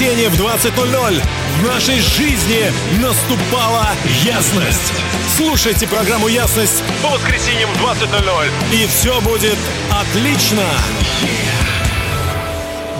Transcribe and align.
воскресенье 0.00 0.30
в 0.30 0.40
20.00 0.40 1.22
в 1.60 1.66
нашей 1.66 2.00
жизни 2.00 2.72
наступала 3.02 3.88
ясность. 4.24 4.94
Слушайте 5.36 5.86
программу 5.86 6.28
«Ясность» 6.28 6.82
по 7.02 7.10
воскресеньям 7.10 7.68
в 7.74 7.84
20.00 7.84 8.48
и 8.72 8.86
все 8.86 9.20
будет 9.20 9.58
отлично. 9.90 10.64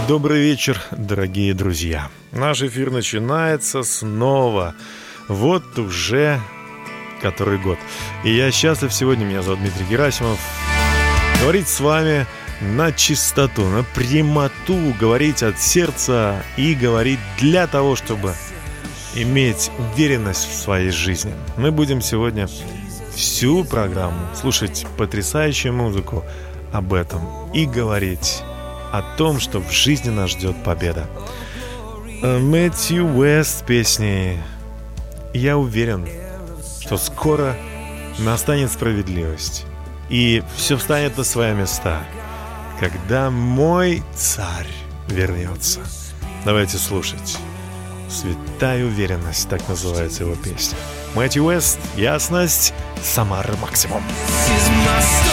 Добрый 0.08 0.42
вечер, 0.42 0.78
дорогие 0.90 1.54
друзья. 1.54 2.10
Наш 2.32 2.60
эфир 2.60 2.90
начинается 2.90 3.82
снова. 3.82 4.74
Вот 5.26 5.78
уже 5.78 6.38
который 7.22 7.58
год. 7.58 7.78
И 8.24 8.34
я 8.34 8.50
счастлив 8.50 8.92
сегодня, 8.92 9.24
меня 9.24 9.40
зовут 9.40 9.60
Дмитрий 9.60 9.86
Герасимов, 9.86 10.38
говорить 11.40 11.68
с 11.68 11.80
вами 11.80 12.26
на 12.60 12.92
чистоту, 12.92 13.64
на 13.64 13.82
прямоту, 13.82 14.94
говорить 14.98 15.42
от 15.42 15.58
сердца 15.58 16.42
и 16.56 16.74
говорить 16.74 17.20
для 17.38 17.66
того, 17.66 17.96
чтобы 17.96 18.34
иметь 19.14 19.70
уверенность 19.78 20.48
в 20.48 20.54
своей 20.54 20.90
жизни. 20.90 21.32
Мы 21.56 21.72
будем 21.72 22.00
сегодня 22.00 22.48
всю 23.14 23.64
программу 23.64 24.18
слушать 24.34 24.86
потрясающую 24.96 25.72
музыку 25.72 26.24
об 26.72 26.94
этом 26.94 27.50
и 27.52 27.66
говорить 27.66 28.42
о 28.92 29.02
том, 29.16 29.40
что 29.40 29.60
в 29.60 29.70
жизни 29.72 30.10
нас 30.10 30.30
ждет 30.30 30.62
победа. 30.62 31.06
Э, 32.22 32.38
Мэтью 32.38 33.06
Уэст 33.16 33.58
с 33.58 33.62
песней 33.62 34.38
«Я 35.32 35.56
уверен, 35.56 36.06
что 36.80 36.96
скоро 36.98 37.56
настанет 38.18 38.70
справедливость, 38.70 39.64
и 40.08 40.42
все 40.56 40.76
встанет 40.76 41.16
на 41.16 41.24
свои 41.24 41.54
места, 41.54 42.02
когда 42.80 43.30
мой 43.30 44.02
царь 44.16 44.66
вернется». 45.06 45.80
Давайте 46.44 46.78
слушать. 46.78 47.36
«Святая 48.08 48.84
уверенность», 48.84 49.48
так 49.48 49.68
называется 49.68 50.24
его 50.24 50.34
песня. 50.34 50.76
Мэтью 51.14 51.44
Уэст, 51.44 51.78
«Ясность», 51.96 52.72
Самара 53.04 53.54
Максимум. 53.56 54.02
This 54.48 55.29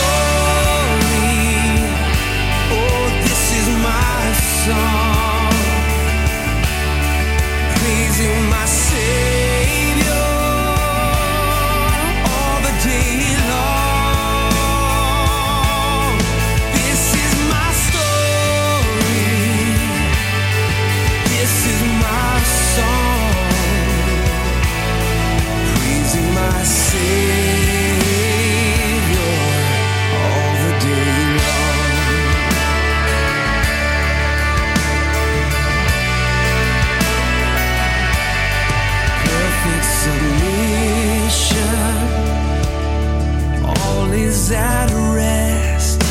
is 44.27 44.51
at 44.51 44.89
rest. 45.15 46.01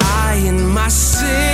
I 0.00 0.42
and 0.48 0.68
my 0.68 0.88
sin. 0.88 1.51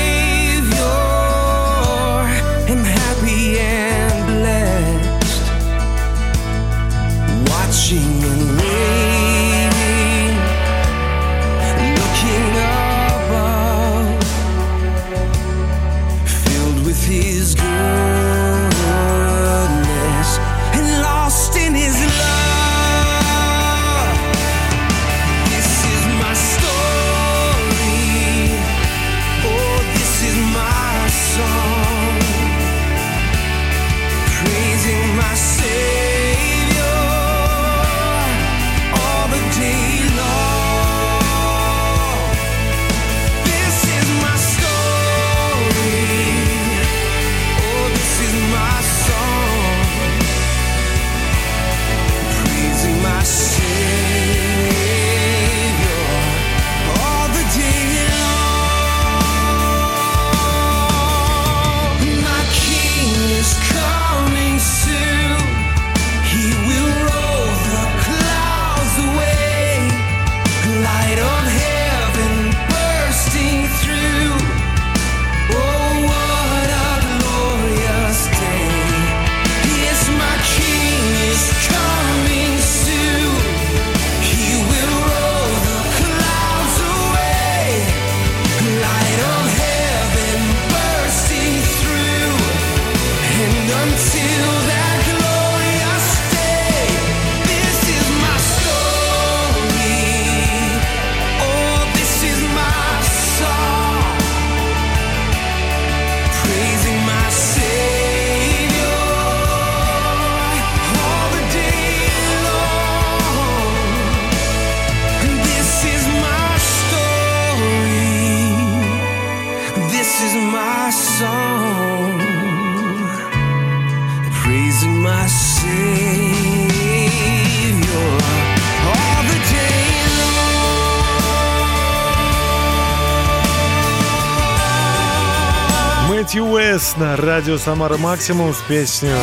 Радио 137.18 137.58
Самара 137.58 137.96
Максимум 137.96 138.52
с 138.54 138.60
песню 138.62 139.16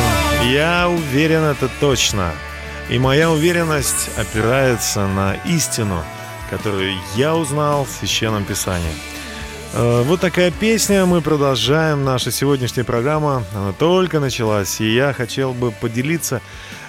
«Я 0.44 0.88
уверен, 0.88 1.42
это 1.42 1.68
точно». 1.80 2.32
И 2.90 2.98
моя 2.98 3.30
уверенность 3.30 4.10
опирается 4.16 5.06
на 5.06 5.34
истину, 5.46 6.02
которую 6.50 6.94
я 7.16 7.34
узнал 7.34 7.84
в 7.84 7.90
Священном 7.90 8.44
Писании. 8.44 8.92
Э, 9.72 10.02
вот 10.02 10.20
такая 10.20 10.50
песня. 10.50 11.06
Мы 11.06 11.20
продолжаем. 11.20 12.04
Наша 12.04 12.30
сегодняшняя 12.30 12.84
программа, 12.84 13.44
она 13.54 13.72
только 13.72 14.20
началась. 14.20 14.80
И 14.80 14.94
я 14.94 15.12
хотел 15.12 15.52
бы 15.52 15.70
поделиться 15.70 16.40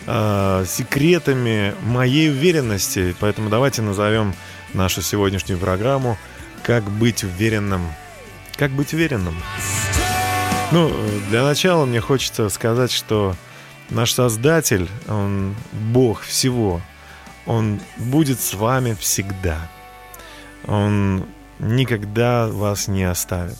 э, 0.05 0.65
секретами 0.67 1.75
моей 1.83 2.29
уверенности. 2.29 3.15
Поэтому 3.19 3.49
давайте 3.49 3.81
назовем 3.81 4.33
нашу 4.73 5.01
сегодняшнюю 5.01 5.59
программу 5.59 6.17
«Как 6.63 6.83
быть 6.83 7.23
уверенным». 7.23 7.81
Как 8.57 8.71
быть 8.71 8.93
уверенным? 8.93 9.35
Ну, 10.69 10.91
для 11.29 11.43
начала 11.43 11.85
мне 11.85 12.01
хочется 12.01 12.49
сказать, 12.49 12.91
что 12.91 13.35
наш 13.89 14.11
Создатель, 14.11 14.89
Он 15.07 15.55
Бог 15.71 16.21
всего, 16.21 16.81
Он 17.45 17.79
будет 17.97 18.41
с 18.41 18.53
вами 18.53 18.93
всегда. 18.99 19.59
Он 20.65 21.25
никогда 21.59 22.47
вас 22.47 22.89
не 22.89 23.03
оставит. 23.03 23.57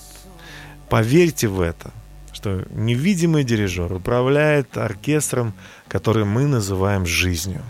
Поверьте 0.90 1.48
в 1.48 1.62
это. 1.62 1.92
что 2.34 2.66
невидимый 2.70 3.44
дирижер 3.44 3.92
управляет 3.92 4.78
оркестром, 4.78 5.54
который 5.88 6.24
мы 6.24 6.46
называем 6.46 7.06
жизнью. 7.06 7.64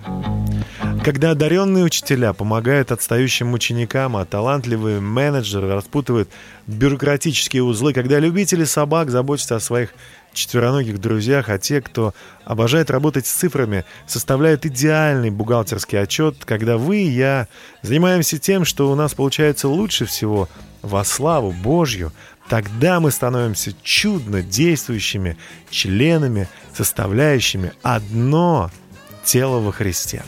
Когда 1.07 1.31
одаренные 1.31 1.85
учителя 1.85 2.33
помогают 2.33 2.91
отстающим 2.91 3.53
ученикам, 3.53 4.17
а 4.17 4.25
талантливые 4.25 4.99
менеджеры 4.99 5.73
распутывают 5.73 6.29
бюрократические 6.67 7.63
узлы, 7.63 7.93
когда 7.93 8.19
любители 8.19 8.65
собак 8.65 9.09
заботятся 9.09 9.55
о 9.55 9.61
своих 9.61 9.93
четвероногих 10.33 10.99
друзьях, 10.99 11.47
а 11.47 11.59
те, 11.59 11.79
кто 11.79 12.13
обожает 12.43 12.91
работать 12.91 13.25
с 13.25 13.31
цифрами, 13.31 13.85
составляют 14.05 14.65
идеальный 14.65 15.29
бухгалтерский 15.29 15.97
отчет, 15.97 16.43
когда 16.43 16.77
вы 16.77 16.97
и 16.97 17.09
я 17.09 17.47
занимаемся 17.83 18.37
тем, 18.37 18.65
что 18.65 18.91
у 18.91 18.95
нас 18.95 19.13
получается 19.13 19.69
лучше 19.69 20.05
всего 20.05 20.49
во 20.81 21.05
славу 21.05 21.53
Божью, 21.53 22.11
тогда 22.49 22.99
мы 22.99 23.11
становимся 23.11 23.71
чудно 23.81 24.41
действующими 24.41 25.37
членами, 25.69 26.49
составляющими 26.73 27.71
одно 27.81 28.71
тело 29.23 29.61
во 29.61 29.71
Христе. 29.71 30.21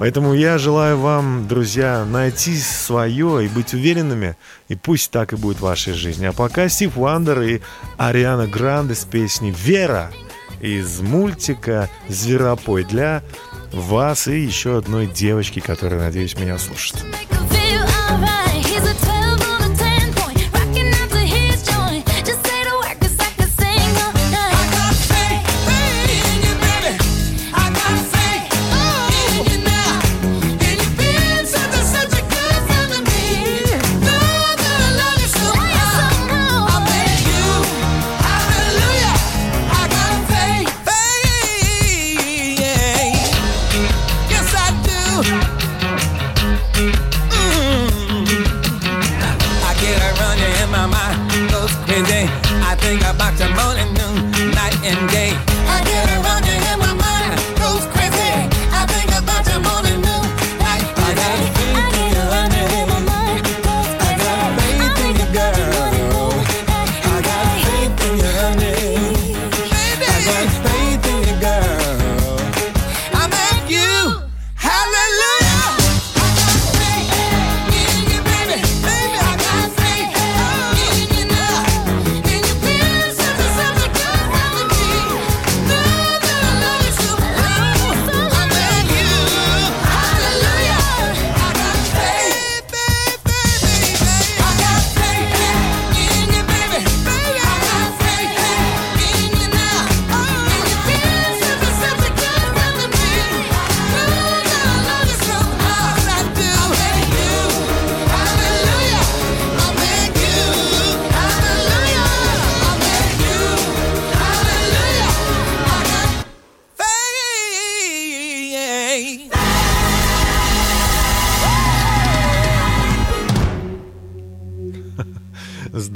Поэтому 0.00 0.34
я 0.34 0.58
желаю 0.58 0.98
вам, 0.98 1.48
друзья, 1.48 2.04
найти 2.04 2.56
свое 2.58 3.46
и 3.46 3.48
быть 3.48 3.72
уверенными, 3.74 4.36
и 4.68 4.74
пусть 4.74 5.10
так 5.10 5.32
и 5.32 5.36
будет 5.36 5.58
в 5.58 5.62
вашей 5.62 5.94
жизни. 5.94 6.26
А 6.26 6.32
пока 6.32 6.68
Стив 6.68 6.96
Вандер 6.96 7.40
и 7.40 7.60
Ариана 7.96 8.46
Гранде 8.46 8.94
с 8.94 9.04
песней 9.04 9.52
«Вера» 9.52 10.10
из 10.60 11.00
мультика 11.00 11.88
«Зверопой» 12.08 12.84
для 12.84 13.22
вас 13.72 14.28
и 14.28 14.40
еще 14.40 14.78
одной 14.78 15.06
девочки, 15.06 15.60
которая, 15.60 16.00
надеюсь, 16.00 16.38
меня 16.38 16.58
слушает. 16.58 17.04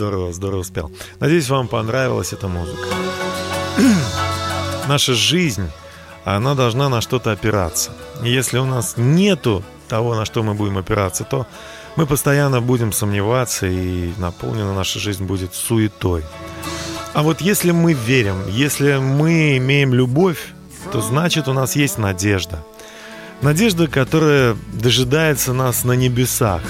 Здорово, 0.08 0.32
здорово 0.32 0.60
успел. 0.60 0.90
Надеюсь, 1.20 1.50
вам 1.50 1.68
понравилась 1.68 2.32
эта 2.32 2.48
музыка. 2.48 2.88
Наша 4.88 5.12
жизнь, 5.12 5.68
она 6.24 6.54
должна 6.54 6.88
на 6.88 7.02
что-то 7.02 7.30
опираться. 7.30 7.90
И 8.24 8.30
если 8.30 8.56
у 8.56 8.64
нас 8.64 8.94
нету 8.96 9.62
того, 9.86 10.14
на 10.14 10.24
что 10.24 10.42
мы 10.42 10.54
будем 10.54 10.78
опираться, 10.78 11.24
то 11.24 11.46
мы 11.96 12.06
постоянно 12.06 12.62
будем 12.62 12.90
сомневаться, 12.90 13.66
и 13.66 14.14
наполнена 14.16 14.72
наша 14.72 14.98
жизнь 14.98 15.24
будет 15.24 15.54
суетой. 15.54 16.24
А 17.12 17.22
вот 17.22 17.42
если 17.42 17.72
мы 17.72 17.92
верим, 17.92 18.48
если 18.48 18.96
мы 18.96 19.58
имеем 19.58 19.92
любовь, 19.92 20.54
то 20.90 21.02
значит 21.02 21.48
у 21.48 21.52
нас 21.52 21.76
есть 21.76 21.98
надежда. 21.98 22.64
Надежда, 23.42 23.88
которая 23.88 24.56
дожидается 24.72 25.52
нас 25.52 25.84
на 25.84 25.92
небесах. 25.92 26.62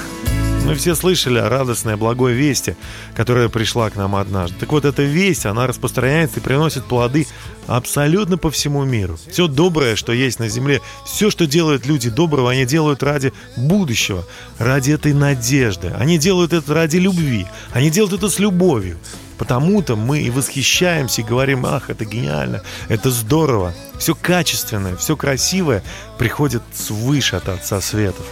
Мы 0.68 0.74
все 0.74 0.94
слышали 0.94 1.38
о 1.38 1.48
радостной, 1.48 1.96
благой 1.96 2.34
вести, 2.34 2.76
которая 3.16 3.48
пришла 3.48 3.88
к 3.88 3.96
нам 3.96 4.14
однажды. 4.14 4.54
Так 4.60 4.70
вот, 4.70 4.84
эта 4.84 5.02
весть, 5.02 5.46
она 5.46 5.66
распространяется 5.66 6.40
и 6.40 6.42
приносит 6.42 6.84
плоды 6.84 7.26
абсолютно 7.66 8.36
по 8.36 8.50
всему 8.50 8.84
миру. 8.84 9.18
Все 9.30 9.48
доброе, 9.48 9.96
что 9.96 10.12
есть 10.12 10.38
на 10.38 10.48
земле, 10.50 10.82
все, 11.06 11.30
что 11.30 11.46
делают 11.46 11.86
люди 11.86 12.10
доброго, 12.10 12.50
они 12.50 12.66
делают 12.66 13.02
ради 13.02 13.32
будущего, 13.56 14.26
ради 14.58 14.90
этой 14.90 15.14
надежды. 15.14 15.90
Они 15.98 16.18
делают 16.18 16.52
это 16.52 16.74
ради 16.74 16.98
любви, 16.98 17.46
они 17.72 17.88
делают 17.88 18.12
это 18.12 18.28
с 18.28 18.38
любовью. 18.38 18.98
Потому-то 19.38 19.96
мы 19.96 20.20
и 20.20 20.28
восхищаемся 20.28 21.22
и 21.22 21.24
говорим, 21.24 21.64
ах, 21.64 21.88
это 21.88 22.04
гениально, 22.04 22.60
это 22.88 23.10
здорово. 23.10 23.72
Все 23.98 24.14
качественное, 24.14 24.96
все 24.96 25.16
красивое 25.16 25.82
приходит 26.18 26.62
свыше 26.74 27.36
от 27.36 27.48
Отца 27.48 27.80
Светов 27.80 28.26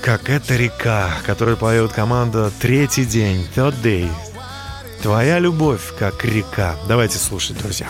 как 0.00 0.30
эта 0.30 0.56
река, 0.56 1.10
которую 1.26 1.56
поет 1.56 1.92
команда 1.92 2.50
«Третий 2.60 3.04
день», 3.04 3.46
«Third 3.54 3.80
Day». 3.82 4.10
Твоя 5.02 5.38
любовь, 5.38 5.94
как 5.98 6.24
река. 6.24 6.76
Давайте 6.88 7.18
слушать, 7.18 7.58
друзья. 7.58 7.88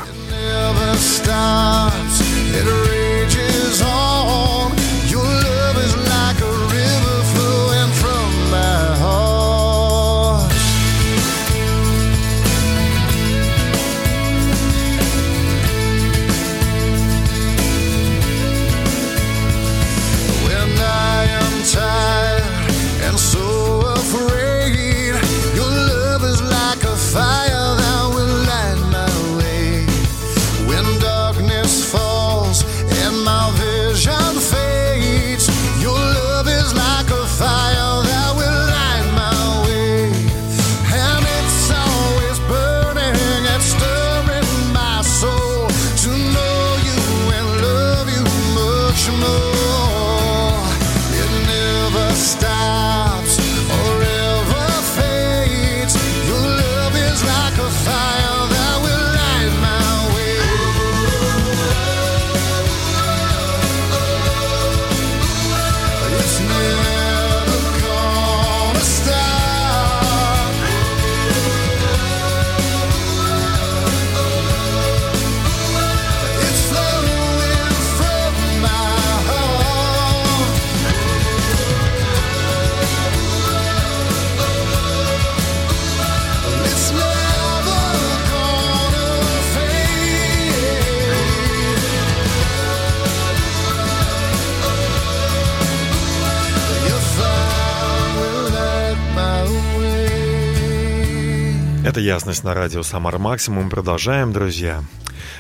Ясность 102.11 102.43
на 102.43 102.55
радио 102.55 102.83
Самар 102.83 103.19
Максимум. 103.19 103.71
Продолжаем, 103.71 104.33
друзья. 104.33 104.83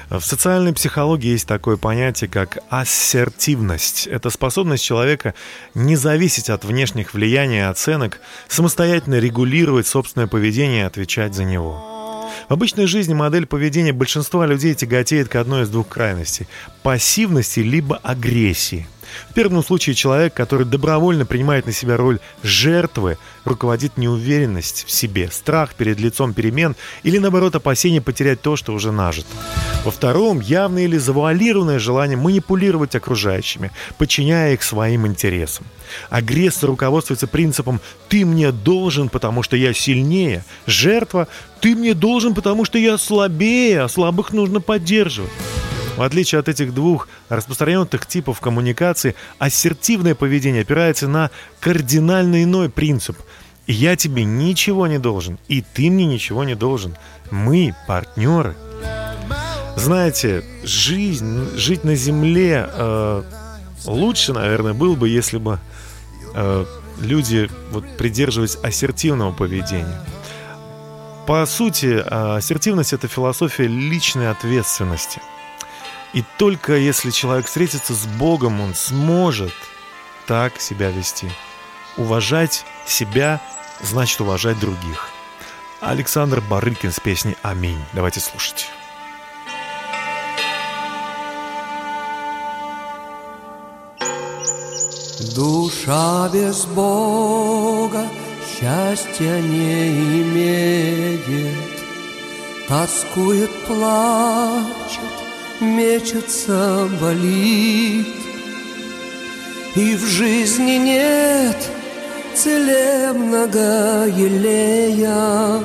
В 0.08 0.20
социальной 0.20 0.72
психологии 0.72 1.32
есть 1.32 1.48
такое 1.48 1.76
понятие, 1.76 2.30
как 2.30 2.58
ассертивность. 2.68 4.06
Это 4.06 4.30
способность 4.30 4.84
человека 4.84 5.34
не 5.74 5.96
зависеть 5.96 6.48
от 6.48 6.64
внешних 6.64 7.12
влияний 7.12 7.56
и 7.56 7.62
оценок, 7.62 8.20
самостоятельно 8.46 9.18
регулировать 9.18 9.88
собственное 9.88 10.28
поведение 10.28 10.82
и 10.82 10.86
отвечать 10.86 11.34
за 11.34 11.42
него. 11.42 12.28
В 12.48 12.52
обычной 12.52 12.86
жизни 12.86 13.14
модель 13.14 13.46
поведения 13.46 13.92
большинства 13.92 14.46
людей 14.46 14.76
тяготеет 14.76 15.28
к 15.28 15.34
одной 15.34 15.62
из 15.62 15.70
двух 15.70 15.88
крайностей– 15.88 16.46
пассивности 16.84 17.58
либо 17.58 17.96
агрессии– 17.96 18.86
в 19.28 19.34
первом 19.34 19.62
случае 19.64 19.94
человек, 19.94 20.34
который 20.34 20.66
добровольно 20.66 21.26
принимает 21.26 21.66
на 21.66 21.72
себя 21.72 21.96
роль 21.96 22.18
жертвы, 22.42 23.18
руководит 23.44 23.96
неуверенность 23.96 24.84
в 24.86 24.90
себе, 24.90 25.30
страх 25.30 25.74
перед 25.74 25.98
лицом 25.98 26.34
перемен 26.34 26.76
или, 27.02 27.18
наоборот, 27.18 27.54
опасение 27.54 28.00
потерять 28.00 28.42
то, 28.42 28.56
что 28.56 28.72
уже 28.72 28.92
нажито. 28.92 29.28
Во 29.84 29.90
втором– 29.90 30.40
явное 30.40 30.84
или 30.84 30.98
завуалированное 30.98 31.78
желание 31.78 32.16
манипулировать 32.16 32.94
окружающими, 32.94 33.70
подчиняя 33.96 34.52
их 34.52 34.62
своим 34.62 35.06
интересам. 35.06 35.66
Агрессор 36.10 36.70
руководствуется 36.70 37.26
принципом 37.26 37.80
«ты 38.08 38.26
мне 38.26 38.52
должен, 38.52 39.08
потому 39.08 39.42
что 39.42 39.56
я 39.56 39.72
сильнее», 39.72 40.44
жертва 40.66 41.28
«ты 41.60 41.74
мне 41.74 41.94
должен, 41.94 42.34
потому 42.34 42.64
что 42.64 42.78
я 42.78 42.98
слабее, 42.98 43.82
а 43.82 43.88
слабых 43.88 44.32
нужно 44.32 44.60
поддерживать». 44.60 45.30
В 46.00 46.02
отличие 46.02 46.38
от 46.38 46.48
этих 46.48 46.72
двух 46.72 47.08
распространенных 47.28 48.06
типов 48.06 48.40
коммуникации, 48.40 49.14
ассертивное 49.38 50.14
поведение 50.14 50.62
опирается 50.62 51.08
на 51.08 51.30
кардинально 51.60 52.42
иной 52.42 52.70
принцип. 52.70 53.18
Я 53.66 53.96
тебе 53.96 54.24
ничего 54.24 54.86
не 54.86 54.98
должен, 54.98 55.38
и 55.48 55.60
ты 55.60 55.90
мне 55.90 56.06
ничего 56.06 56.42
не 56.44 56.54
должен. 56.54 56.96
Мы 57.30 57.74
партнеры. 57.86 58.56
Знаете, 59.76 60.42
жизнь, 60.64 61.54
жить 61.54 61.84
на 61.84 61.94
земле 61.94 62.66
э, 62.66 63.22
лучше, 63.84 64.32
наверное, 64.32 64.72
было 64.72 64.94
бы, 64.94 65.06
если 65.06 65.36
бы 65.36 65.58
э, 66.34 66.64
люди 66.98 67.50
вот, 67.72 67.84
придерживались 67.98 68.56
ассертивного 68.62 69.32
поведения. 69.32 70.00
По 71.26 71.44
сути, 71.44 72.02
э, 72.02 72.36
ассертивность— 72.38 72.92
это 72.94 73.06
философия 73.06 73.66
личной 73.66 74.30
ответственности— 74.30 75.20
и 76.12 76.24
только 76.38 76.76
если 76.76 77.10
человек 77.10 77.46
встретится 77.46 77.94
с 77.94 78.06
Богом, 78.06 78.60
он 78.60 78.74
сможет 78.74 79.54
так 80.26 80.60
себя 80.60 80.90
вести. 80.90 81.30
Уважать 81.96 82.64
себя 82.86 83.40
значит 83.80 84.20
уважать 84.20 84.58
других. 84.58 85.08
Александр 85.80 86.40
Барыкин 86.40 86.92
с 86.92 87.00
песней 87.00 87.36
«Аминь». 87.42 87.82
Давайте 87.92 88.20
слушать. 88.20 88.68
Душа 95.34 96.28
без 96.28 96.64
Бога 96.64 98.06
счастья 98.60 99.40
не 99.40 100.22
имеет, 100.22 101.56
Тоскует, 102.68 103.50
плачет, 103.66 105.09
мечется, 105.60 106.88
болит, 107.00 108.06
И 109.76 109.94
в 109.94 110.04
жизни 110.04 110.78
нет 110.78 111.56
целебного 112.34 114.06
елея, 114.06 115.62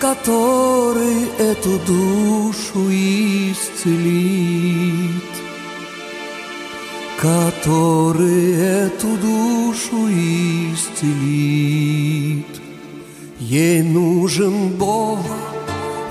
Который 0.00 1.28
эту 1.38 1.78
душу 1.86 2.90
исцелит, 3.52 3.92
Который 7.20 8.54
эту 8.54 9.16
душу 9.16 10.08
исцелит. 10.74 11.14
Ей 13.38 13.82
нужен 13.82 14.70
Бог— 14.70 15.20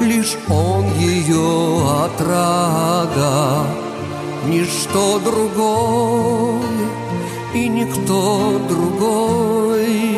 Лишь 0.03 0.35
он 0.49 0.85
ее 0.99 1.81
отрада, 2.03 3.65
Ничто 4.45 5.19
другое 5.19 6.59
и 7.53 7.69
никто 7.69 8.59
другой. 8.67 10.17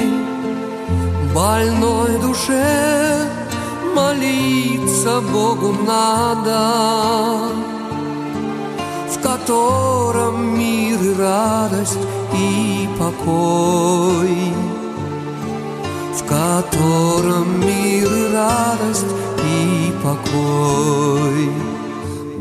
Больной 1.35 2.17
душе 2.19 3.29
молиться 3.95 5.21
Богу 5.31 5.75
надо, 5.85 7.51
В 9.11 9.19
котором 9.21 10.57
мир 10.57 10.99
и 10.99 11.13
радость 11.13 11.99
и 12.33 12.89
покой, 12.97 14.35
В 16.15 16.23
котором 16.27 17.59
мир 17.59 18.07
и 18.11 18.33
радость 18.33 19.05
и 19.43 19.93
покой. 20.03 21.49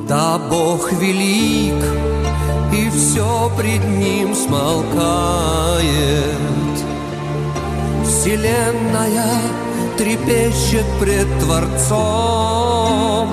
Да, 0.09 0.38
Бог 0.38 0.93
велик, 0.93 1.83
и 2.73 2.88
все 2.90 3.50
пред 3.57 3.85
Ним 3.85 4.35
смолкает. 4.35 5.85
Вселенная 8.04 9.40
трепещет 9.99 10.87
пред 11.00 11.26
Творцом, 11.40 13.28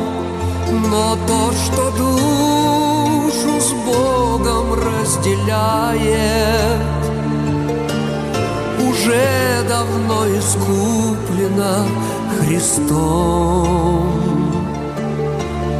но 0.89 1.17
то, 1.27 1.51
что 1.53 1.91
душу 1.91 3.59
с 3.59 3.71
Богом 3.85 4.73
разделяет, 4.73 6.01
уже 9.01 9.63
давно 9.67 10.27
искуплено 10.27 11.85
Христом 12.39 14.11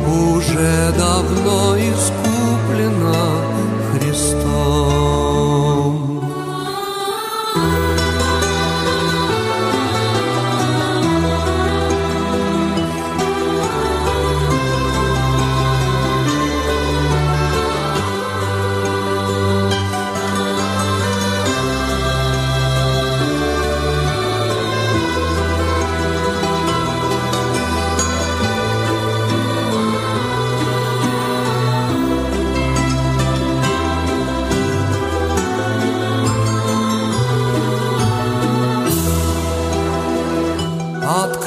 уже 0.08 0.94
давно 0.98 1.78
искуплена 1.78 3.25
Христом. 3.92 5.00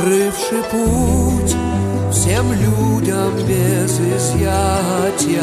Открывший 0.05 0.63
путь 0.71 1.57
всем 2.13 2.53
людям 2.53 3.33
без 3.49 3.99
изъятия 3.99 5.41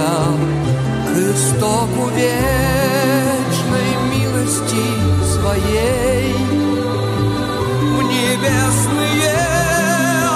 к 1.07 1.17
истоку 1.17 2.09
вечной 2.15 3.91
милости 4.13 4.85
своей 5.33 6.33
в 7.81 7.99
небесные 8.03 9.39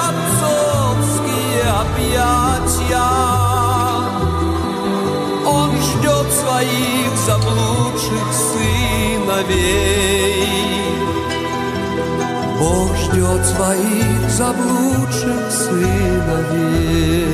отцовские 0.10 1.66
объятия. 1.84 3.12
Он 5.46 5.70
ждет 5.78 6.28
своих 6.34 7.10
заблудших 7.28 8.28
сыновей. 9.14 9.96
Бог 12.66 12.90
ждет 12.98 13.46
своих 13.46 14.30
заблудших 14.32 15.52
сыновей. 15.52 17.28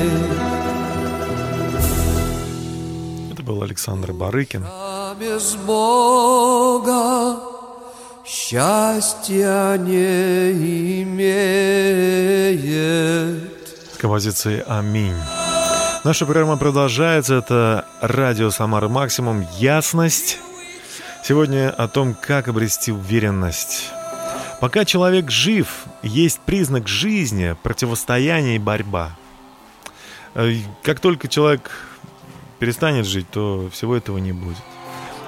Это 3.32 3.42
был 3.42 3.62
Александр 3.62 4.12
Барыкин. 4.12 4.66
А 4.70 5.14
без 5.14 5.54
Бога 5.54 7.40
счастья 8.26 9.78
не 9.78 11.02
имеет. 11.02 12.52
Композиции 13.98 14.62
«Аминь». 14.68 15.16
Наша 16.04 16.26
программа 16.26 16.58
продолжается. 16.58 17.36
Это 17.36 17.86
радио 18.02 18.50
«Самара 18.50 18.88
Максимум». 18.88 19.46
Ясность. 19.56 20.40
Сегодня 21.24 21.70
о 21.70 21.88
том, 21.88 22.14
как 22.20 22.48
обрести 22.48 22.92
уверенность 22.92 23.92
Пока 24.62 24.84
человек 24.84 25.28
жив, 25.28 25.86
есть 26.04 26.38
признак 26.38 26.86
жизни, 26.86 27.56
противостояние 27.64 28.54
и 28.54 28.60
борьба. 28.60 29.18
Э, 30.36 30.54
как 30.84 31.00
только 31.00 31.26
человек 31.26 31.72
перестанет 32.60 33.04
жить, 33.04 33.28
то 33.28 33.68
всего 33.72 33.96
этого 33.96 34.18
не 34.18 34.30
будет. 34.30 34.62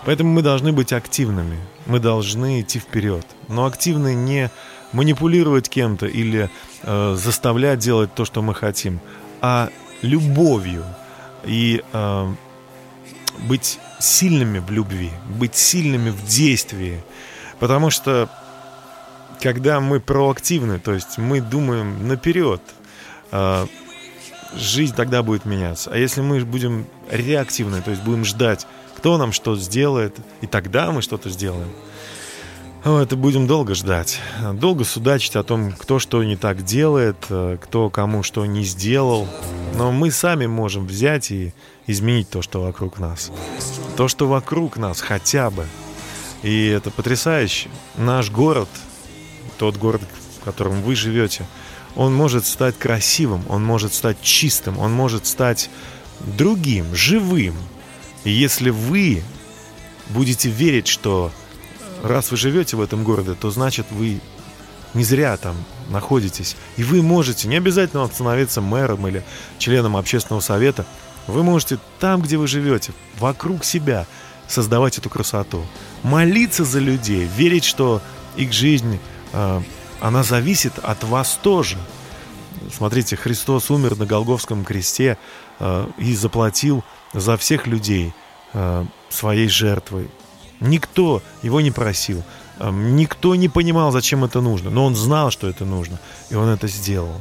Поэтому 0.05 0.31
мы 0.31 0.43
должны 0.43 0.71
быть 0.71 0.93
активными, 0.93 1.59
мы 1.87 1.99
должны 1.99 2.61
идти 2.61 2.79
вперед. 2.79 3.27
Но 3.49 3.67
активны 3.67 4.15
не 4.15 4.53
манипулировать 4.93 5.69
кем-то 5.69 6.07
или 6.07 6.49
э, 6.85 7.17
заставлять 7.19 7.81
делать 7.81 8.15
то, 8.15 8.25
что 8.25 8.41
мы 8.41 8.55
хотим, 8.55 9.01
а 9.41 9.69
любовью 10.01 10.85
и 11.43 11.83
э, 11.93 12.35
быть 13.49 13.81
сильными 13.99 14.61
в 14.61 14.71
любви, 14.71 15.11
быть 15.29 15.57
сильными 15.57 16.11
в 16.11 16.25
действии. 16.25 17.03
Потому 17.59 17.91
что 17.91 18.31
когда 19.41 19.81
мы 19.81 20.01
проактивны, 20.01 20.79
то 20.79 20.93
есть 20.93 21.19
мы 21.19 21.41
думаем 21.41 22.09
наперед, 22.09 22.61
э, 23.33 23.67
жизнь 24.57 24.95
тогда 24.95 25.23
будет 25.23 25.45
меняться. 25.45 25.91
А 25.93 25.97
если 25.97 26.21
мы 26.21 26.45
будем 26.45 26.87
реактивны, 27.11 27.83
то 27.83 27.91
есть 27.91 28.03
будем 28.03 28.25
ждать, 28.25 28.67
кто 28.97 29.19
нам 29.19 29.33
что 29.33 29.57
сделает, 29.57 30.17
и 30.41 30.47
тогда 30.47 30.91
мы 30.93 31.03
что-то 31.03 31.29
сделаем, 31.31 31.69
это 32.85 33.17
будем 33.17 33.47
долго 33.47 33.75
ждать. 33.75 34.21
Долго 34.53 34.85
судачить 34.85 35.37
о 35.37 35.43
том, 35.43 35.73
кто 35.73 35.99
что 35.99 36.23
не 36.23 36.37
так 36.37 36.63
делает, 36.63 37.17
э, 37.31 37.57
кто 37.61 37.89
кому 37.89 38.23
что 38.23 38.45
не 38.45 38.63
сделал. 38.63 39.27
Но 39.77 39.91
мы 39.91 40.11
сами 40.11 40.47
можем 40.47 40.87
взять 40.87 41.31
и 41.31 41.55
изменить 41.87 42.29
то, 42.29 42.43
что 42.43 42.61
вокруг 42.61 42.99
нас. 42.99 43.33
То, 43.97 44.07
что 44.07 44.29
вокруг 44.29 44.77
нас 44.77 45.01
хотя 45.01 45.51
бы. 45.51 45.65
И 46.43 46.67
это 46.67 46.91
потрясающе. 46.91 47.71
Наш 47.97 48.31
город, 48.31 48.69
тот 49.57 49.77
город, 49.77 50.03
в 50.41 50.45
котором 50.45 50.83
вы 50.83 50.95
живете, 50.95 51.47
он 51.97 52.15
может 52.15 52.47
стать 52.47 52.79
красивым, 52.79 53.45
он 53.49 53.65
может 53.65 53.95
стать 53.95 54.21
чистым, 54.21 54.79
он 54.79 54.93
может 54.93 55.27
стать 55.27 55.71
другим, 56.21 56.95
живым. 56.95 57.55
И 58.25 58.31
если 58.31 58.71
вы 58.71 59.23
будете 60.11 60.49
верить, 60.49 60.87
что 60.87 61.31
раз 62.03 62.31
вы 62.31 62.37
живете 62.37 62.77
в 62.77 62.81
этом 62.81 63.05
городе, 63.05 63.35
то 63.35 63.51
значит 63.51 63.87
вы 63.91 64.21
не 64.93 65.05
зря 65.05 65.37
там 65.37 65.57
находитесь. 65.89 66.57
И 66.77 66.85
вы 66.85 67.03
можете, 67.03 67.49
не 67.49 67.57
обязательно 67.57 68.07
становиться 68.07 68.61
мэром 68.61 69.07
или 69.09 69.25
членом 69.59 69.97
общественного 69.97 70.41
совета, 70.41 70.87
вы 71.27 71.43
можете 71.43 71.79
там, 72.01 72.23
где 72.23 72.37
вы 72.37 72.47
живете, 72.47 72.93
вокруг 73.19 73.65
себя 73.65 74.07
создавать 74.47 74.99
эту 74.99 75.09
красоту. 75.11 75.65
Молиться 76.03 76.65
за 76.65 76.81
людей, 76.81 77.29
верить, 77.37 77.65
что 77.65 78.03
их 78.37 78.53
жизнь 78.53 78.99
она 80.01 80.23
зависит 80.23 80.79
от 80.83 81.05
вас 81.05 81.39
тоже. 81.43 81.79
Смотрите, 82.73 83.17
Христос 83.17 83.71
умер 83.71 83.97
на 83.97 84.07
Голговском 84.07 84.65
кресте 84.65 85.19
э, 85.59 85.87
и 85.99 86.15
заплатил 86.15 86.85
за 87.13 87.37
всех 87.37 87.67
людей 87.67 88.13
э, 88.53 88.85
своей 89.09 89.49
жертвой. 89.49 90.09
Никто 90.61 91.23
его 91.43 91.61
не 91.61 91.71
просил, 91.71 92.23
никто 92.61 93.35
не 93.35 93.49
понимал, 93.49 93.91
зачем 93.91 94.25
это 94.25 94.41
нужно, 94.41 94.71
но 94.71 94.87
он 94.87 94.95
знал, 94.95 95.31
что 95.31 95.49
это 95.49 95.65
нужно, 95.65 95.99
и 96.31 96.37
он 96.37 96.49
это 96.49 96.69
сделал. 96.69 97.21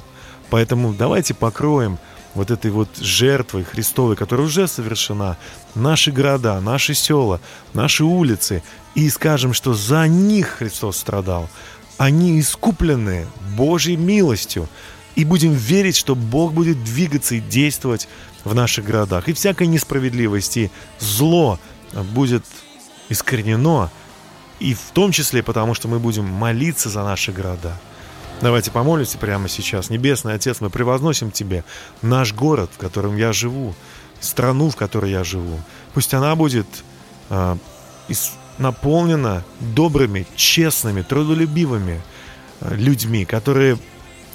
Поэтому 0.50 0.94
давайте 0.94 1.34
покроем 1.34 1.98
вот 2.36 2.52
этой 2.52 2.72
вот 2.72 2.90
жертвой 2.98 3.64
Христовой, 3.64 4.16
которая 4.16 4.46
уже 4.48 4.68
совершена, 4.68 5.38
наши 5.76 6.12
города, 6.12 6.60
наши 6.62 6.94
села, 6.94 7.40
наши 7.74 8.04
улицы, 8.04 8.64
и 8.96 9.10
скажем, 9.10 9.54
что 9.54 9.74
за 9.74 10.08
них 10.08 10.48
Христос 10.60 10.98
страдал, 10.98 11.50
они 11.98 12.40
искуплены 12.40 13.28
Божьей 13.56 13.96
милостью. 13.96 14.68
И 15.16 15.26
будем 15.26 15.54
верить, 15.54 15.96
что 15.96 16.16
Бог 16.16 16.54
будет 16.54 16.84
двигаться 16.84 17.36
и 17.36 17.40
действовать 17.40 18.08
в 18.44 18.56
наших 18.56 18.86
городах. 18.86 19.30
И 19.30 19.34
всякой 19.34 19.68
несправедливости, 19.68 20.72
зло 21.00 21.60
будет 22.14 22.44
искоренено. 23.10 23.92
И 24.60 24.74
в 24.74 24.92
том 24.94 25.12
числе 25.12 25.44
потому, 25.44 25.74
что 25.74 25.88
мы 25.88 26.00
будем 26.00 26.26
молиться 26.26 26.90
за 26.90 27.04
наши 27.04 27.32
города. 27.32 27.80
Давайте 28.42 28.72
помолимся 28.72 29.18
прямо 29.18 29.48
сейчас. 29.48 29.90
Небесный 29.90 30.34
Отец, 30.34 30.62
мы 30.62 30.70
превозносим 30.70 31.32
Тебе 31.32 31.64
наш 32.02 32.34
город, 32.34 32.72
в 32.74 32.78
котором 32.78 33.16
я 33.16 33.32
живу, 33.34 33.76
страну, 34.20 34.70
в 34.70 34.76
которой 34.76 35.12
я 35.12 35.24
живу. 35.24 35.60
Пусть 35.94 36.14
она 36.14 36.36
будет 36.36 36.68
э, 37.30 37.56
наполнена 38.58 39.44
добрыми, 39.60 40.26
честными, 40.36 41.02
трудолюбивыми 41.02 42.02
э, 42.62 42.76
людьми, 42.76 43.26
которые 43.26 43.78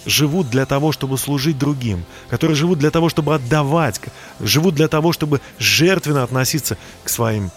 живут 0.06 0.50
для 0.50 0.66
того, 0.66 0.92
чтобы 0.92 1.18
служить 1.18 1.58
другим, 1.58 2.04
которые 2.30 2.56
живут 2.56 2.78
для 2.78 2.90
того, 2.90 3.08
чтобы 3.08 3.34
отдавать, 3.34 4.00
живут 4.40 4.74
для 4.74 4.88
того, 4.88 5.12
чтобы 5.12 5.40
жертвенно 5.58 6.22
относиться 6.22 6.76
к 7.04 7.08
своим 7.08 7.50